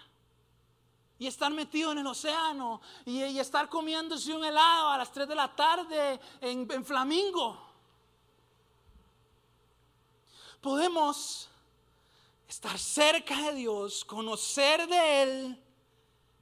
y 1.23 1.27
estar 1.27 1.53
metido 1.53 1.93
en 1.93 1.99
el 1.99 2.07
océano 2.07 2.81
y, 3.05 3.21
estar 3.39 3.69
comiéndose 3.69 4.33
un 4.33 4.43
helado 4.43 4.89
a 4.89 4.97
las 4.97 5.09
3 5.09 5.25
de 5.25 5.36
la 5.36 5.55
tarde 5.55 6.19
en, 6.41 6.69
en 6.69 6.83
Flamingo. 6.83 7.65
Podemos 10.59 11.49
estar 12.45 12.77
cerca 12.77 13.41
de 13.41 13.53
Dios, 13.53 14.03
conocer 14.03 14.86
de 14.86 15.23
Él, 15.23 15.63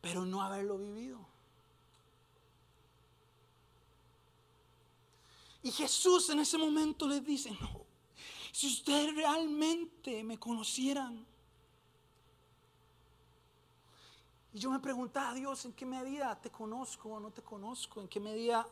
pero 0.01 0.25
no 0.25 0.41
haberlo 0.41 0.79
vivido. 0.79 1.19
Y 5.61 5.69
Jesús 5.69 6.27
en 6.31 6.39
ese 6.39 6.57
momento 6.57 7.07
les 7.07 7.23
dice, 7.23 7.51
no, 7.51 7.85
si 8.51 8.65
ustedes 8.65 9.13
realmente 9.13 10.23
me 10.23 10.39
conocieran, 10.39 11.27
Y 14.53 14.59
yo 14.59 14.69
me 14.69 14.79
preguntaba, 14.79 15.33
Dios, 15.33 15.63
¿en 15.65 15.73
qué 15.73 15.85
medida 15.85 16.39
te 16.39 16.49
conozco 16.49 17.09
o 17.09 17.19
no 17.19 17.31
te 17.31 17.41
conozco? 17.41 18.01
¿En 18.01 18.07
qué 18.07 18.19
medida 18.19 18.67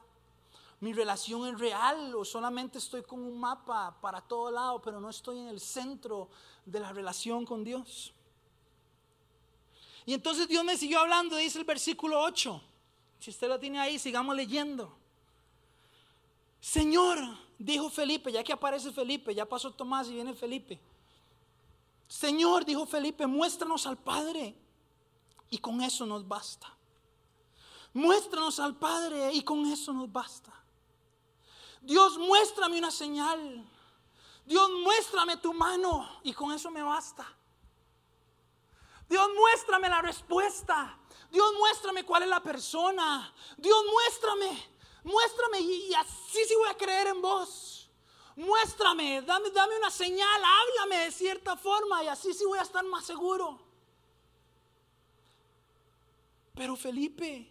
mi 0.82 0.94
relación 0.94 1.48
es 1.48 1.60
real 1.60 2.14
o 2.16 2.26
solamente 2.26 2.78
estoy 2.78 3.04
con 3.04 3.20
un 3.20 3.40
mapa 3.40 3.98
para 4.02 4.22
todo 4.22 4.52
lado, 4.52 4.82
pero 4.82 5.00
no 5.00 5.10
estoy 5.10 5.40
en 5.40 5.48
el 5.48 5.60
centro 5.60 6.30
de 6.66 6.80
la 6.82 6.92
relación 6.92 7.46
con 7.46 7.64
Dios? 7.64 8.14
Y 10.06 10.14
entonces 10.14 10.48
Dios 10.48 10.66
me 10.66 10.76
siguió 10.76 11.00
hablando, 11.00 11.38
dice 11.38 11.60
el 11.60 11.66
versículo 11.66 12.20
8. 12.22 12.62
Si 13.20 13.30
usted 13.30 13.48
lo 13.48 13.60
tiene 13.60 13.80
ahí, 13.80 14.00
sigamos 14.00 14.36
leyendo. 14.36 14.98
Señor, 16.60 17.20
dijo 17.58 17.90
Felipe, 17.90 18.32
ya 18.32 18.44
que 18.44 18.52
aparece 18.52 18.92
Felipe, 18.92 19.34
ya 19.34 19.46
pasó 19.46 19.72
Tomás 19.72 20.10
y 20.10 20.14
viene 20.16 20.34
Felipe. 20.34 20.80
Señor, 22.08 22.66
dijo 22.66 22.86
Felipe, 22.86 23.28
muéstranos 23.28 23.86
al 23.88 23.98
Padre 23.98 24.56
y 25.50 25.58
con 25.58 25.82
eso 25.82 26.06
nos 26.06 26.28
basta. 26.28 26.68
Muéstranos 27.94 28.60
al 28.60 28.76
Padre 28.78 29.34
y 29.34 29.44
con 29.44 29.66
eso 29.66 29.92
nos 29.94 30.12
basta. 30.12 30.54
Dios, 31.82 32.18
muéstrame 32.18 32.78
una 32.78 32.92
señal. 32.92 33.66
Dios, 34.46 34.70
muéstrame 34.84 35.38
tu 35.38 35.54
mano 35.54 36.20
y 36.24 36.34
con 36.34 36.52
eso 36.52 36.70
me 36.72 36.84
basta. 36.84 37.26
Dios, 39.08 39.28
muéstrame 39.36 39.90
la 39.90 40.02
respuesta. 40.02 40.98
Dios, 41.32 41.54
muéstrame 41.58 42.06
cuál 42.06 42.24
es 42.24 42.30
la 42.30 42.42
persona. 42.42 43.34
Dios, 43.58 43.84
muéstrame, 43.92 44.72
muéstrame 45.04 45.62
y, 45.62 45.94
así 45.96 46.46
sí 46.48 46.56
voy 46.56 46.70
a 46.70 46.78
creer 46.78 47.08
en 47.08 47.22
vos. 47.22 47.90
Muéstrame, 48.36 49.22
dame, 49.24 49.50
dame 49.52 49.78
una 49.78 49.92
señal, 49.92 50.42
háblame 50.44 51.06
de 51.06 51.12
cierta 51.12 51.58
forma 51.58 52.04
y 52.04 52.08
así 52.08 52.34
sí 52.34 52.46
voy 52.46 52.60
a 52.60 52.64
estar 52.64 52.86
más 52.86 53.06
seguro. 53.06 53.69
Pero 56.60 56.76
Felipe, 56.76 57.48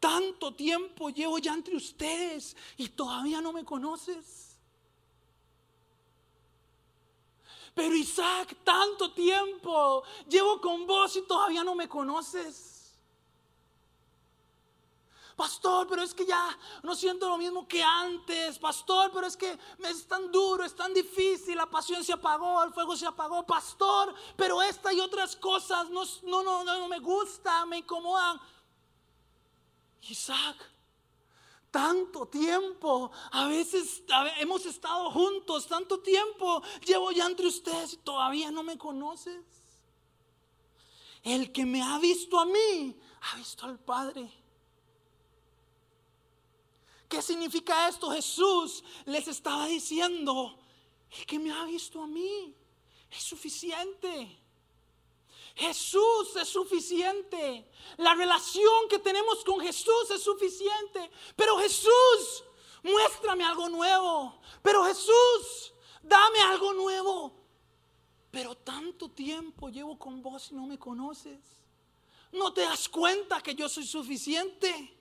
tanto 0.00 0.54
tiempo 0.54 1.10
llevo 1.10 1.36
ya 1.36 1.52
entre 1.52 1.76
ustedes 1.76 2.56
y 2.78 2.88
todavía 2.88 3.42
no 3.42 3.52
me 3.52 3.62
conoces. 3.62 4.56
Pero 7.74 7.94
Isaac, 7.94 8.56
tanto 8.64 9.12
tiempo 9.12 10.02
llevo 10.30 10.62
con 10.62 10.86
vos 10.86 11.14
y 11.16 11.26
todavía 11.26 11.62
no 11.62 11.74
me 11.74 11.90
conoces. 11.90 12.75
Pastor, 15.36 15.86
pero 15.86 16.02
es 16.02 16.14
que 16.14 16.24
ya 16.24 16.58
no 16.82 16.94
siento 16.94 17.28
lo 17.28 17.36
mismo 17.36 17.68
que 17.68 17.82
antes. 17.82 18.58
Pastor, 18.58 19.10
pero 19.12 19.26
es 19.26 19.36
que 19.36 19.58
es 19.84 20.06
tan 20.06 20.32
duro, 20.32 20.64
es 20.64 20.74
tan 20.74 20.94
difícil. 20.94 21.56
La 21.56 21.68
pasión 21.68 22.02
se 22.02 22.14
apagó, 22.14 22.64
el 22.64 22.72
fuego 22.72 22.96
se 22.96 23.06
apagó. 23.06 23.44
Pastor, 23.44 24.14
pero 24.34 24.62
esta 24.62 24.94
y 24.94 25.00
otras 25.00 25.36
cosas 25.36 25.90
no, 25.90 26.04
no, 26.22 26.42
no, 26.42 26.64
no 26.64 26.88
me 26.88 27.00
gustan, 27.00 27.68
me 27.68 27.78
incomodan. 27.78 28.40
Isaac, 30.08 30.56
tanto 31.70 32.26
tiempo, 32.28 33.10
a 33.32 33.46
veces 33.48 34.04
hemos 34.38 34.64
estado 34.64 35.10
juntos, 35.10 35.66
tanto 35.66 36.00
tiempo 36.00 36.62
llevo 36.86 37.12
ya 37.12 37.26
entre 37.26 37.48
ustedes 37.48 37.92
y 37.92 37.96
todavía 37.98 38.50
no 38.50 38.62
me 38.62 38.78
conoces. 38.78 39.44
El 41.22 41.52
que 41.52 41.66
me 41.66 41.82
ha 41.82 41.98
visto 41.98 42.40
a 42.40 42.46
mí, 42.46 42.96
ha 43.20 43.36
visto 43.36 43.66
al 43.66 43.78
Padre. 43.78 44.45
¿Qué 47.08 47.22
significa 47.22 47.88
esto? 47.88 48.10
Jesús 48.10 48.82
les 49.04 49.28
estaba 49.28 49.66
diciendo, 49.66 50.58
el 51.10 51.26
que 51.26 51.38
me 51.38 51.52
ha 51.52 51.64
visto 51.64 52.02
a 52.02 52.06
mí 52.06 52.54
es 53.10 53.22
suficiente. 53.22 54.40
Jesús 55.54 56.36
es 56.36 56.48
suficiente. 56.48 57.70
La 57.96 58.14
relación 58.14 58.88
que 58.90 58.98
tenemos 58.98 59.42
con 59.44 59.60
Jesús 59.60 60.10
es 60.10 60.22
suficiente. 60.22 61.10
Pero 61.34 61.56
Jesús, 61.58 62.44
muéstrame 62.82 63.44
algo 63.44 63.68
nuevo. 63.68 64.38
Pero 64.62 64.84
Jesús, 64.84 65.72
dame 66.02 66.40
algo 66.40 66.74
nuevo. 66.74 67.32
Pero 68.30 68.54
tanto 68.56 69.10
tiempo 69.10 69.70
llevo 69.70 69.98
con 69.98 70.20
vos 70.20 70.50
y 70.50 70.54
no 70.54 70.66
me 70.66 70.78
conoces. 70.78 71.40
¿No 72.32 72.52
te 72.52 72.62
das 72.62 72.88
cuenta 72.88 73.40
que 73.40 73.54
yo 73.54 73.68
soy 73.68 73.86
suficiente? 73.86 74.95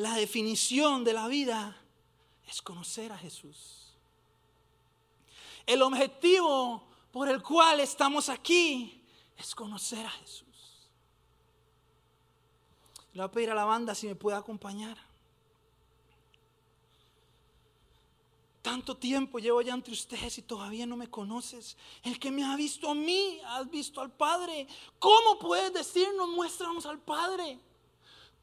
La 0.00 0.14
definición 0.14 1.04
de 1.04 1.12
la 1.12 1.28
vida 1.28 1.76
es 2.48 2.62
conocer 2.62 3.12
a 3.12 3.18
Jesús. 3.18 3.98
el 5.66 5.82
objetivo 5.82 6.88
por 7.12 7.28
el 7.28 7.42
cual 7.42 7.80
estamos 7.80 8.30
aquí 8.30 9.04
es 9.36 9.54
conocer 9.54 10.06
a 10.06 10.10
Jesús. 10.10 10.88
Le 13.12 13.20
voy 13.20 13.28
a 13.28 13.30
pedir 13.30 13.50
a 13.50 13.54
la 13.54 13.66
banda 13.66 13.94
si 13.94 14.06
me 14.06 14.14
puede 14.14 14.38
acompañar. 14.38 14.96
Tanto 18.62 18.96
tiempo 18.96 19.38
llevo 19.38 19.60
ya 19.60 19.74
entre 19.74 19.92
ustedes 19.92 20.38
y 20.38 20.42
todavía 20.42 20.86
no 20.86 20.96
me 20.96 21.10
conoces. 21.10 21.76
El 22.02 22.18
que 22.18 22.30
me 22.30 22.42
ha 22.42 22.56
visto 22.56 22.88
a 22.88 22.94
mí, 22.94 23.38
has 23.44 23.68
visto 23.68 24.00
al 24.00 24.10
Padre. 24.10 24.66
¿Cómo 24.98 25.38
puedes 25.38 25.74
decirnos, 25.74 26.26
muéstranos 26.30 26.86
al 26.86 27.00
Padre? 27.00 27.60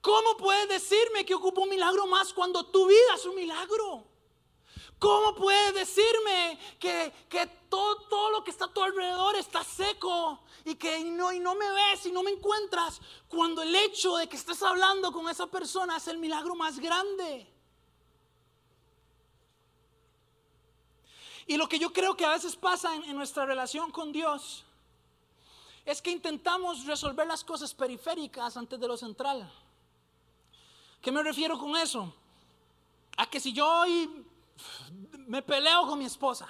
¿Cómo 0.01 0.37
puedes 0.37 0.69
decirme 0.69 1.25
que 1.25 1.35
ocupo 1.35 1.61
un 1.61 1.69
milagro 1.69 2.07
más 2.07 2.33
cuando 2.33 2.65
tu 2.65 2.87
vida 2.87 3.15
es 3.15 3.25
un 3.25 3.35
milagro? 3.35 4.05
¿Cómo 4.99 5.35
puedes 5.35 5.73
decirme 5.73 6.57
que, 6.79 7.13
todo, 7.69 7.97
todo, 8.07 8.31
lo 8.31 8.43
que 8.43 8.51
está 8.51 8.65
a 8.65 8.73
tu 8.73 8.81
alrededor 8.81 9.35
está 9.35 9.63
seco 9.63 10.39
y 10.65 10.75
que 10.75 11.03
no, 11.03 11.31
y 11.31 11.39
no 11.39 11.53
me 11.53 11.69
ves 11.71 12.05
y 12.05 12.11
no 12.11 12.23
me 12.23 12.31
encuentras 12.31 12.99
cuando 13.27 13.61
el 13.61 13.75
hecho 13.75 14.17
de 14.17 14.27
que 14.27 14.37
estés 14.37 14.63
hablando 14.63 15.11
con 15.11 15.29
esa 15.29 15.47
persona 15.47 15.97
es 15.97 16.07
el 16.07 16.17
milagro 16.17 16.55
más 16.55 16.79
grande? 16.79 17.47
Y 21.47 21.55
lo 21.55 21.69
que 21.69 21.79
yo 21.79 21.93
creo 21.93 22.17
que 22.17 22.25
a 22.25 22.31
veces 22.31 22.55
pasa 22.55 22.93
en, 22.93 23.15
nuestra 23.15 23.45
relación 23.45 23.89
con 23.89 24.11
Dios 24.11 24.65
es 25.85 26.01
que 26.01 26.11
intentamos 26.11 26.85
resolver 26.85 27.25
las 27.25 27.43
cosas 27.43 27.73
periféricas 27.73 28.57
antes 28.57 28.77
de 28.77 28.87
lo 28.87 28.97
central. 28.97 29.49
¿Qué 31.01 31.11
me 31.11 31.23
refiero 31.23 31.57
con 31.57 31.75
eso? 31.75 32.13
A 33.17 33.29
que 33.29 33.39
si 33.39 33.53
yo 33.53 33.67
hoy 33.67 34.25
me 35.27 35.41
peleo 35.41 35.87
con 35.87 35.99
mi 35.99 36.05
esposa 36.05 36.47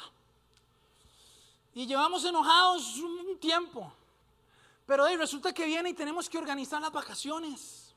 y 1.74 1.86
llevamos 1.86 2.24
enojados 2.26 2.98
un 2.98 3.38
tiempo, 3.40 3.92
pero 4.86 5.04
hoy 5.04 5.16
resulta 5.16 5.54
que 5.54 5.66
viene 5.66 5.90
y 5.90 5.94
tenemos 5.94 6.30
que 6.30 6.38
organizar 6.38 6.82
las 6.82 6.92
vacaciones 6.92 7.94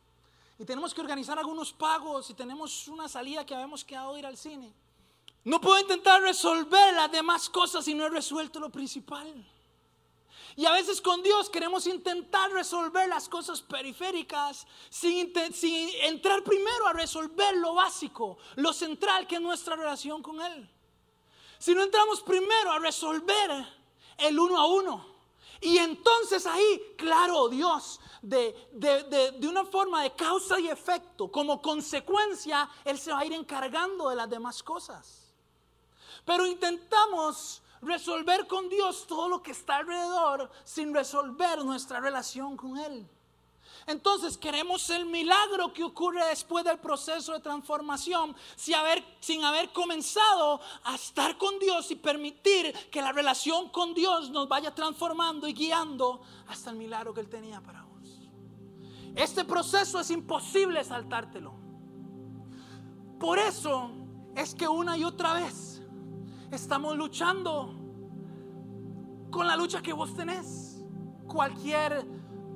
y 0.58 0.64
tenemos 0.64 0.92
que 0.92 1.00
organizar 1.00 1.38
algunos 1.38 1.72
pagos 1.72 2.28
y 2.30 2.34
tenemos 2.34 2.86
una 2.88 3.08
salida 3.08 3.46
que 3.46 3.54
habíamos 3.54 3.84
quedado 3.84 4.16
ir 4.18 4.26
al 4.26 4.36
cine. 4.36 4.72
No 5.44 5.60
puedo 5.60 5.80
intentar 5.80 6.20
resolver 6.20 6.94
las 6.94 7.10
demás 7.10 7.48
cosas 7.48 7.84
si 7.84 7.94
no 7.94 8.04
he 8.04 8.10
resuelto 8.10 8.60
lo 8.60 8.68
principal. 8.68 9.32
Y 10.56 10.66
a 10.66 10.72
veces 10.72 11.00
con 11.00 11.22
Dios 11.22 11.48
queremos 11.48 11.86
intentar 11.86 12.50
resolver 12.50 13.08
las 13.08 13.28
cosas 13.28 13.62
periféricas 13.62 14.66
sin, 14.88 15.32
entrar 16.02 16.42
primero 16.42 16.86
a 16.86 16.92
resolver 16.92 17.56
lo 17.56 17.74
básico, 17.74 18.38
lo 18.56 18.72
central 18.72 19.26
que 19.26 19.36
es 19.36 19.40
nuestra 19.40 19.76
relación 19.76 20.22
con 20.22 20.40
Él. 20.40 20.68
Si 21.58 21.74
no 21.74 21.82
entramos 21.82 22.22
primero 22.22 22.72
a 22.72 22.78
resolver 22.78 23.66
el 24.18 24.38
uno 24.38 24.58
a 24.58 24.66
uno. 24.66 25.10
Y 25.60 25.76
entonces 25.76 26.46
ahí, 26.46 26.94
claro, 26.96 27.48
Dios, 27.48 28.00
de, 28.22 28.54
de, 28.72 29.46
una 29.46 29.64
forma 29.64 30.02
de 30.02 30.14
causa 30.14 30.58
y 30.58 30.68
efecto, 30.68 31.30
como 31.30 31.60
consecuencia, 31.60 32.68
Él 32.84 32.98
se 32.98 33.12
va 33.12 33.20
a 33.20 33.26
ir 33.26 33.34
encargando 33.34 34.08
de 34.08 34.16
las 34.16 34.30
demás 34.30 34.62
cosas. 34.62 35.34
Pero 36.24 36.46
intentamos 36.46 37.59
resolver 37.82 38.46
con 38.46 38.68
Dios 38.68 39.06
todo 39.06 39.28
lo 39.28 39.42
que 39.42 39.52
está 39.52 39.76
alrededor 39.76 40.50
sin 40.64 40.94
resolver 40.94 41.64
nuestra 41.64 42.00
relación 42.00 42.56
con 42.56 42.78
Él. 42.78 43.08
Entonces 43.86 44.36
queremos 44.36 44.88
el 44.90 45.06
milagro 45.06 45.72
que 45.72 45.82
ocurre 45.82 46.24
después 46.26 46.64
del 46.64 46.78
proceso 46.78 47.32
de 47.32 47.40
transformación 47.40 48.36
sin 48.56 48.74
haber, 48.74 49.72
comenzado 49.72 50.60
a 50.84 50.94
estar 50.94 51.38
con 51.38 51.58
Dios 51.58 51.90
y 51.90 51.96
permitir 51.96 52.72
que 52.90 53.00
la 53.00 53.12
relación 53.12 53.68
con 53.70 53.94
Dios 53.94 54.30
nos 54.30 54.48
vaya 54.48 54.74
transformando 54.74 55.48
y 55.48 55.54
guiando 55.54 56.20
hasta 56.48 56.70
el 56.70 56.76
milagro 56.76 57.14
que 57.14 57.20
Él 57.20 57.28
tenía 57.28 57.60
para 57.60 57.82
vos. 57.82 57.90
Este 59.16 59.44
proceso 59.44 59.98
es 60.00 60.10
imposible 60.10 60.84
saltártelo. 60.84 61.54
Por 63.18 63.38
eso 63.38 63.90
es 64.36 64.54
que 64.54 64.68
una 64.68 64.96
y 64.96 65.04
otra 65.04 65.34
vez 65.34 65.69
estamos 66.50 66.96
luchando 66.96 67.74
con 69.30 69.46
la 69.46 69.56
lucha 69.56 69.82
que 69.82 69.92
vos 69.92 70.14
tenés. 70.14 70.84
Cualquier 71.26 72.04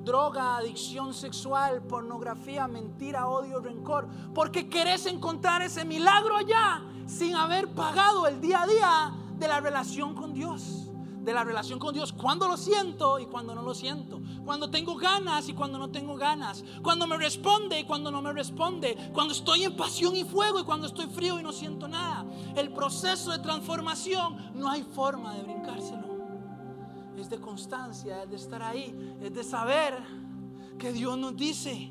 droga, 0.03 0.57
adicción 0.57 1.13
sexual, 1.13 1.81
pornografía, 1.83 2.67
mentira, 2.67 3.27
odio, 3.27 3.59
rencor. 3.59 4.07
Porque 4.33 4.69
querés 4.69 5.05
encontrar 5.05 5.61
ese 5.61 5.85
milagro 5.85 6.35
allá 6.35 6.83
sin 7.05 7.35
haber 7.35 7.73
pagado 7.73 8.27
el 8.27 8.41
día 8.41 8.63
a 8.63 8.67
día 8.67 9.13
de 9.37 9.47
la 9.47 9.59
relación 9.59 10.15
con 10.15 10.33
Dios 10.33 10.85
de 11.25 11.33
la 11.33 11.43
relación 11.43 11.79
con 11.79 11.93
Dios, 11.93 12.13
cuando 12.13 12.47
lo 12.47 12.55
siento 12.55 13.19
y 13.19 13.25
cuando 13.25 13.55
no 13.55 13.63
lo 13.63 13.73
siento, 13.73 14.21
cuando 14.45 14.69
tengo 14.69 14.95
ganas 14.95 15.49
y 15.49 15.53
cuando 15.53 15.79
no 15.79 15.89
tengo 15.89 16.15
ganas, 16.15 16.63
cuando 16.83 17.07
me 17.07 17.17
responde 17.17 17.79
y 17.79 17.83
cuando 17.83 18.11
no 18.11 18.21
me 18.21 18.31
responde, 18.31 18.95
cuando 19.11 19.33
estoy 19.33 19.63
en 19.63 19.75
pasión 19.75 20.15
y 20.15 20.23
fuego 20.23 20.59
y 20.59 20.63
cuando 20.63 20.85
estoy 20.85 21.07
frío 21.07 21.39
y 21.39 21.43
no 21.43 21.51
siento 21.51 21.87
nada. 21.87 22.25
El 22.55 22.71
proceso 22.71 23.31
de 23.31 23.39
transformación 23.39 24.51
no 24.53 24.69
hay 24.69 24.83
forma 24.83 25.33
de 25.33 25.43
brincárselo. 25.43 26.05
Es 27.17 27.29
de 27.29 27.39
constancia, 27.39 28.23
es 28.23 28.29
de 28.29 28.35
estar 28.35 28.61
ahí, 28.61 29.17
es 29.19 29.33
de 29.33 29.43
saber 29.43 29.95
que 30.77 30.93
Dios 30.93 31.17
nos 31.17 31.35
dice, 31.35 31.89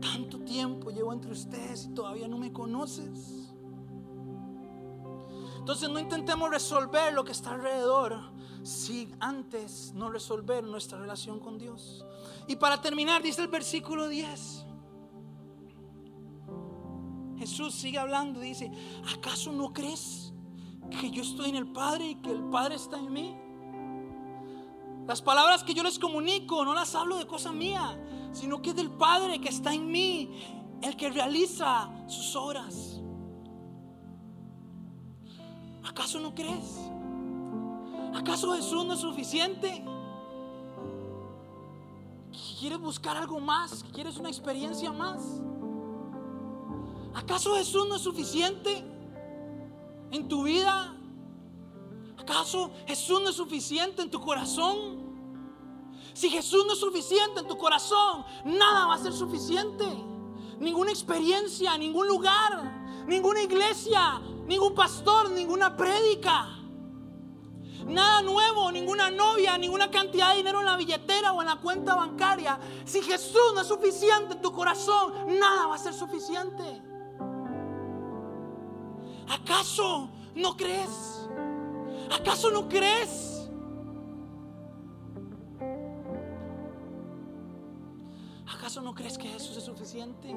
tanto 0.00 0.38
tiempo 0.38 0.90
llevo 0.90 1.12
entre 1.12 1.32
ustedes 1.32 1.84
y 1.84 1.94
todavía 1.94 2.28
no 2.28 2.38
me 2.38 2.50
conoces. 2.50 3.52
Entonces 5.58 5.90
no 5.90 5.98
intentemos 5.98 6.48
resolver 6.48 7.12
lo 7.12 7.24
que 7.24 7.32
está 7.32 7.50
alrededor 7.50 8.37
si 8.68 9.10
antes 9.18 9.92
no 9.94 10.10
resolver 10.10 10.62
nuestra 10.62 10.98
relación 10.98 11.40
con 11.40 11.58
Dios. 11.58 12.04
Y 12.46 12.56
para 12.56 12.80
terminar, 12.80 13.22
dice 13.22 13.40
el 13.40 13.48
versículo 13.48 14.08
10. 14.08 14.66
Jesús 17.38 17.74
sigue 17.74 17.98
hablando, 17.98 18.40
dice, 18.40 18.70
¿acaso 19.16 19.52
no 19.52 19.72
crees 19.72 20.32
que 21.00 21.10
yo 21.10 21.22
estoy 21.22 21.50
en 21.50 21.56
el 21.56 21.68
Padre 21.68 22.10
y 22.10 22.14
que 22.16 22.30
el 22.30 22.42
Padre 22.44 22.74
está 22.74 22.98
en 22.98 23.12
mí? 23.12 23.36
Las 25.06 25.22
palabras 25.22 25.64
que 25.64 25.72
yo 25.72 25.82
les 25.82 25.98
comunico 25.98 26.64
no 26.64 26.74
las 26.74 26.94
hablo 26.94 27.16
de 27.16 27.26
cosa 27.26 27.52
mía, 27.52 27.98
sino 28.32 28.60
que 28.60 28.70
es 28.70 28.76
del 28.76 28.90
Padre 28.90 29.40
que 29.40 29.48
está 29.48 29.72
en 29.72 29.90
mí, 29.90 30.30
el 30.82 30.94
que 30.94 31.08
realiza 31.08 31.90
sus 32.06 32.36
obras. 32.36 33.00
¿Acaso 35.84 36.20
no 36.20 36.34
crees? 36.34 36.90
¿Acaso 38.14 38.54
Jesús 38.54 38.84
no 38.84 38.94
es 38.94 39.00
suficiente? 39.00 39.84
¿Quieres 42.58 42.80
buscar 42.80 43.16
algo 43.16 43.40
más? 43.40 43.84
¿Quieres 43.92 44.16
una 44.16 44.28
experiencia 44.28 44.92
más? 44.92 45.40
¿Acaso 47.14 47.54
Jesús 47.54 47.88
no 47.88 47.96
es 47.96 48.02
suficiente 48.02 48.84
en 50.10 50.28
tu 50.28 50.44
vida? 50.44 50.94
¿Acaso 52.16 52.70
Jesús 52.86 53.20
no 53.22 53.30
es 53.30 53.36
suficiente 53.36 54.02
en 54.02 54.10
tu 54.10 54.20
corazón? 54.20 55.08
Si 56.12 56.28
Jesús 56.30 56.64
no 56.66 56.72
es 56.72 56.80
suficiente 56.80 57.40
en 57.40 57.46
tu 57.46 57.56
corazón, 57.56 58.24
nada 58.44 58.86
va 58.86 58.94
a 58.94 58.98
ser 58.98 59.12
suficiente. 59.12 59.86
Ninguna 60.58 60.90
experiencia, 60.90 61.78
ningún 61.78 62.08
lugar, 62.08 63.04
ninguna 63.06 63.42
iglesia, 63.42 64.20
ningún 64.46 64.74
pastor, 64.74 65.30
ninguna 65.30 65.76
prédica. 65.76 66.57
Nada 67.88 68.20
nuevo, 68.20 68.70
ninguna 68.70 69.10
novia, 69.10 69.56
ninguna 69.56 69.90
cantidad 69.90 70.30
de 70.30 70.36
dinero 70.36 70.60
en 70.60 70.66
la 70.66 70.76
billetera 70.76 71.32
o 71.32 71.40
en 71.40 71.46
la 71.46 71.56
cuenta 71.56 71.94
bancaria. 71.94 72.58
Si 72.84 73.00
Jesús 73.00 73.52
no 73.54 73.62
es 73.62 73.66
suficiente 73.66 74.34
en 74.34 74.42
tu 74.42 74.52
corazón, 74.52 75.14
nada 75.38 75.66
va 75.66 75.76
a 75.76 75.78
ser 75.78 75.94
suficiente. 75.94 76.82
¿Acaso 79.28 80.10
no 80.34 80.54
crees? 80.54 81.28
¿Acaso 82.14 82.50
no 82.50 82.68
crees? 82.68 83.48
¿Acaso 88.54 88.82
no 88.82 88.94
crees 88.94 89.16
que 89.16 89.28
Jesús 89.28 89.56
es 89.56 89.64
suficiente? 89.64 90.28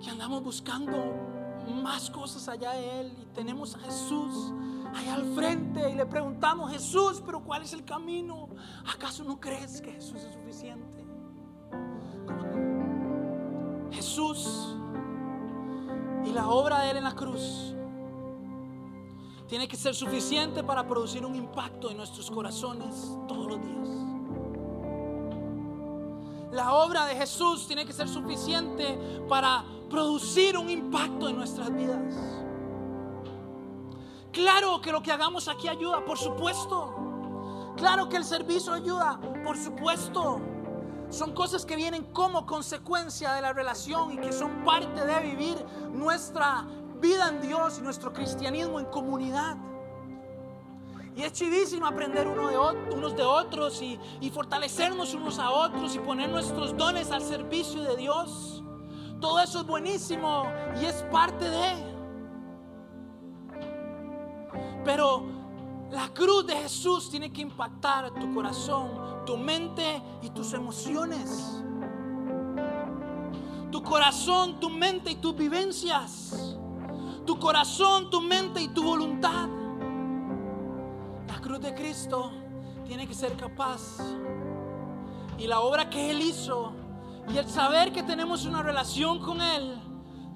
Que 0.00 0.10
andamos 0.10 0.44
buscando 0.44 1.45
más 1.66 2.10
cosas 2.10 2.48
allá 2.48 2.72
de 2.72 3.00
Él 3.00 3.12
y 3.20 3.26
tenemos 3.34 3.74
a 3.74 3.78
Jesús 3.80 4.52
allá 4.94 5.14
al 5.14 5.34
frente 5.34 5.90
y 5.90 5.94
le 5.94 6.06
preguntamos, 6.06 6.70
Jesús, 6.70 7.22
pero 7.24 7.42
¿cuál 7.42 7.62
es 7.62 7.72
el 7.72 7.84
camino? 7.84 8.48
¿Acaso 8.92 9.24
no 9.24 9.38
crees 9.40 9.80
que 9.80 9.92
Jesús 9.92 10.22
es 10.22 10.32
suficiente? 10.32 11.04
Jesús 13.90 14.76
y 16.24 16.32
la 16.32 16.48
obra 16.48 16.82
de 16.82 16.90
Él 16.90 16.96
en 16.98 17.04
la 17.04 17.14
cruz 17.14 17.74
tiene 19.48 19.68
que 19.68 19.76
ser 19.76 19.94
suficiente 19.94 20.64
para 20.64 20.86
producir 20.86 21.24
un 21.24 21.34
impacto 21.34 21.90
en 21.90 21.96
nuestros 21.96 22.30
corazones 22.30 23.16
todos 23.28 23.46
los 23.46 23.62
días. 23.62 24.05
La 26.56 26.72
obra 26.72 27.04
de 27.04 27.14
Jesús 27.14 27.66
tiene 27.66 27.84
que 27.84 27.92
ser 27.92 28.08
suficiente 28.08 28.98
para 29.28 29.62
producir 29.90 30.56
un 30.56 30.70
impacto 30.70 31.28
en 31.28 31.36
nuestras 31.36 31.70
vidas. 31.70 32.14
Claro 34.32 34.80
que 34.80 34.90
lo 34.90 35.02
que 35.02 35.12
hagamos 35.12 35.48
aquí 35.48 35.68
ayuda, 35.68 36.02
por 36.06 36.16
supuesto. 36.16 37.74
Claro 37.76 38.08
que 38.08 38.16
el 38.16 38.24
servicio 38.24 38.72
ayuda, 38.72 39.20
por 39.44 39.58
supuesto. 39.58 40.40
Son 41.10 41.34
cosas 41.34 41.66
que 41.66 41.76
vienen 41.76 42.04
como 42.04 42.46
consecuencia 42.46 43.34
de 43.34 43.42
la 43.42 43.52
relación 43.52 44.14
y 44.14 44.16
que 44.16 44.32
son 44.32 44.64
parte 44.64 45.04
de 45.04 45.20
vivir 45.20 45.62
nuestra 45.92 46.64
vida 47.02 47.28
en 47.28 47.42
Dios 47.42 47.76
y 47.78 47.82
nuestro 47.82 48.14
cristianismo 48.14 48.80
en 48.80 48.86
comunidad. 48.86 49.58
Y 51.16 51.22
es 51.22 51.32
chivísimo 51.32 51.86
aprender 51.86 52.28
uno 52.28 52.48
de 52.48 52.58
unos 52.94 53.16
de 53.16 53.22
otros 53.22 53.80
y, 53.80 53.98
y 54.20 54.28
fortalecernos 54.28 55.14
unos 55.14 55.38
a 55.38 55.50
otros 55.50 55.94
y 55.94 55.98
poner 55.98 56.28
nuestros 56.28 56.76
dones 56.76 57.10
al 57.10 57.22
servicio 57.22 57.82
de 57.82 57.96
Dios. 57.96 58.62
Todo 59.18 59.40
eso 59.40 59.60
es 59.60 59.66
buenísimo 59.66 60.44
y 60.78 60.84
es 60.84 61.02
parte 61.10 61.48
de. 61.48 61.96
Pero 64.84 65.24
la 65.90 66.12
cruz 66.12 66.46
de 66.46 66.54
Jesús 66.54 67.08
tiene 67.08 67.32
que 67.32 67.40
impactar 67.40 68.12
tu 68.12 68.34
corazón, 68.34 69.24
tu 69.24 69.38
mente 69.38 70.02
y 70.20 70.28
tus 70.28 70.52
emociones. 70.52 71.62
Tu 73.72 73.82
corazón, 73.82 74.60
tu 74.60 74.68
mente 74.68 75.12
y 75.12 75.14
tus 75.14 75.34
vivencias. 75.34 76.58
Tu 77.24 77.38
corazón, 77.38 78.10
tu 78.10 78.20
mente 78.20 78.60
y 78.60 78.68
tu 78.68 78.82
voluntad. 78.82 79.48
Cruz 81.46 81.60
de 81.60 81.74
Cristo 81.74 82.32
tiene 82.88 83.06
que 83.06 83.14
ser 83.14 83.36
capaz. 83.36 83.98
Y 85.38 85.46
la 85.46 85.60
obra 85.60 85.88
que 85.88 86.10
Él 86.10 86.20
hizo 86.20 86.72
y 87.32 87.38
el 87.38 87.48
saber 87.48 87.92
que 87.92 88.02
tenemos 88.02 88.46
una 88.46 88.64
relación 88.64 89.20
con 89.20 89.40
Él 89.40 89.80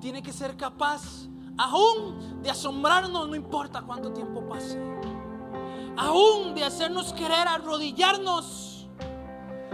tiene 0.00 0.22
que 0.22 0.32
ser 0.32 0.56
capaz 0.56 1.26
aún 1.58 2.40
de 2.44 2.50
asombrarnos, 2.50 3.28
no 3.28 3.34
importa 3.34 3.82
cuánto 3.82 4.12
tiempo 4.12 4.48
pase, 4.48 4.80
aún 5.96 6.54
de 6.54 6.62
hacernos 6.62 7.12
querer 7.12 7.48
arrodillarnos 7.48 8.86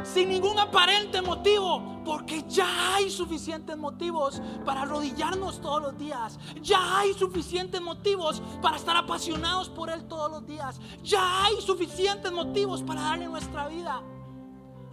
sin 0.05 0.31
ningún 0.31 0.59
aparente 0.59 1.21
motivo, 1.21 1.96
porque 2.07 2.45
ya 2.49 2.95
hay 2.95 3.11
suficientes 3.11 3.77
motivos 3.77 4.41
para 4.65 4.83
arrodillarnos 4.83 5.61
todos 5.61 5.83
los 5.83 5.99
días, 5.99 6.39
ya 6.63 7.01
hay 7.01 7.13
suficientes 7.15 7.81
motivos 7.81 8.41
para 8.63 8.77
estar 8.77 8.97
apasionados 8.97 9.69
por 9.69 9.91
Él 9.91 10.05
todos 10.05 10.31
los 10.31 10.47
días, 10.47 10.81
ya 11.03 11.45
hay 11.45 11.61
suficientes 11.61 12.31
motivos 12.31 12.85
para 12.85 13.01
darle 13.01 13.27
nuestra 13.27 13.67
vida. 13.67 14.01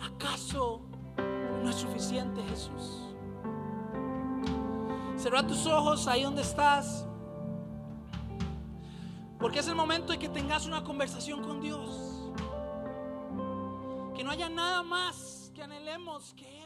¿Acaso 0.01 0.81
no 1.63 1.69
es 1.69 1.75
suficiente 1.75 2.41
Jesús? 2.49 3.03
Cerra 5.15 5.45
tus 5.45 5.67
ojos 5.67 6.07
ahí 6.07 6.23
donde 6.23 6.41
estás. 6.41 7.05
Porque 9.39 9.59
es 9.59 9.67
el 9.67 9.75
momento 9.75 10.13
de 10.13 10.17
que 10.17 10.29
tengas 10.29 10.65
una 10.65 10.83
conversación 10.83 11.43
con 11.43 11.61
Dios. 11.61 12.31
Que 14.15 14.23
no 14.23 14.31
haya 14.31 14.49
nada 14.49 14.81
más 14.81 15.51
que 15.53 15.61
anhelemos 15.61 16.33
que 16.33 16.62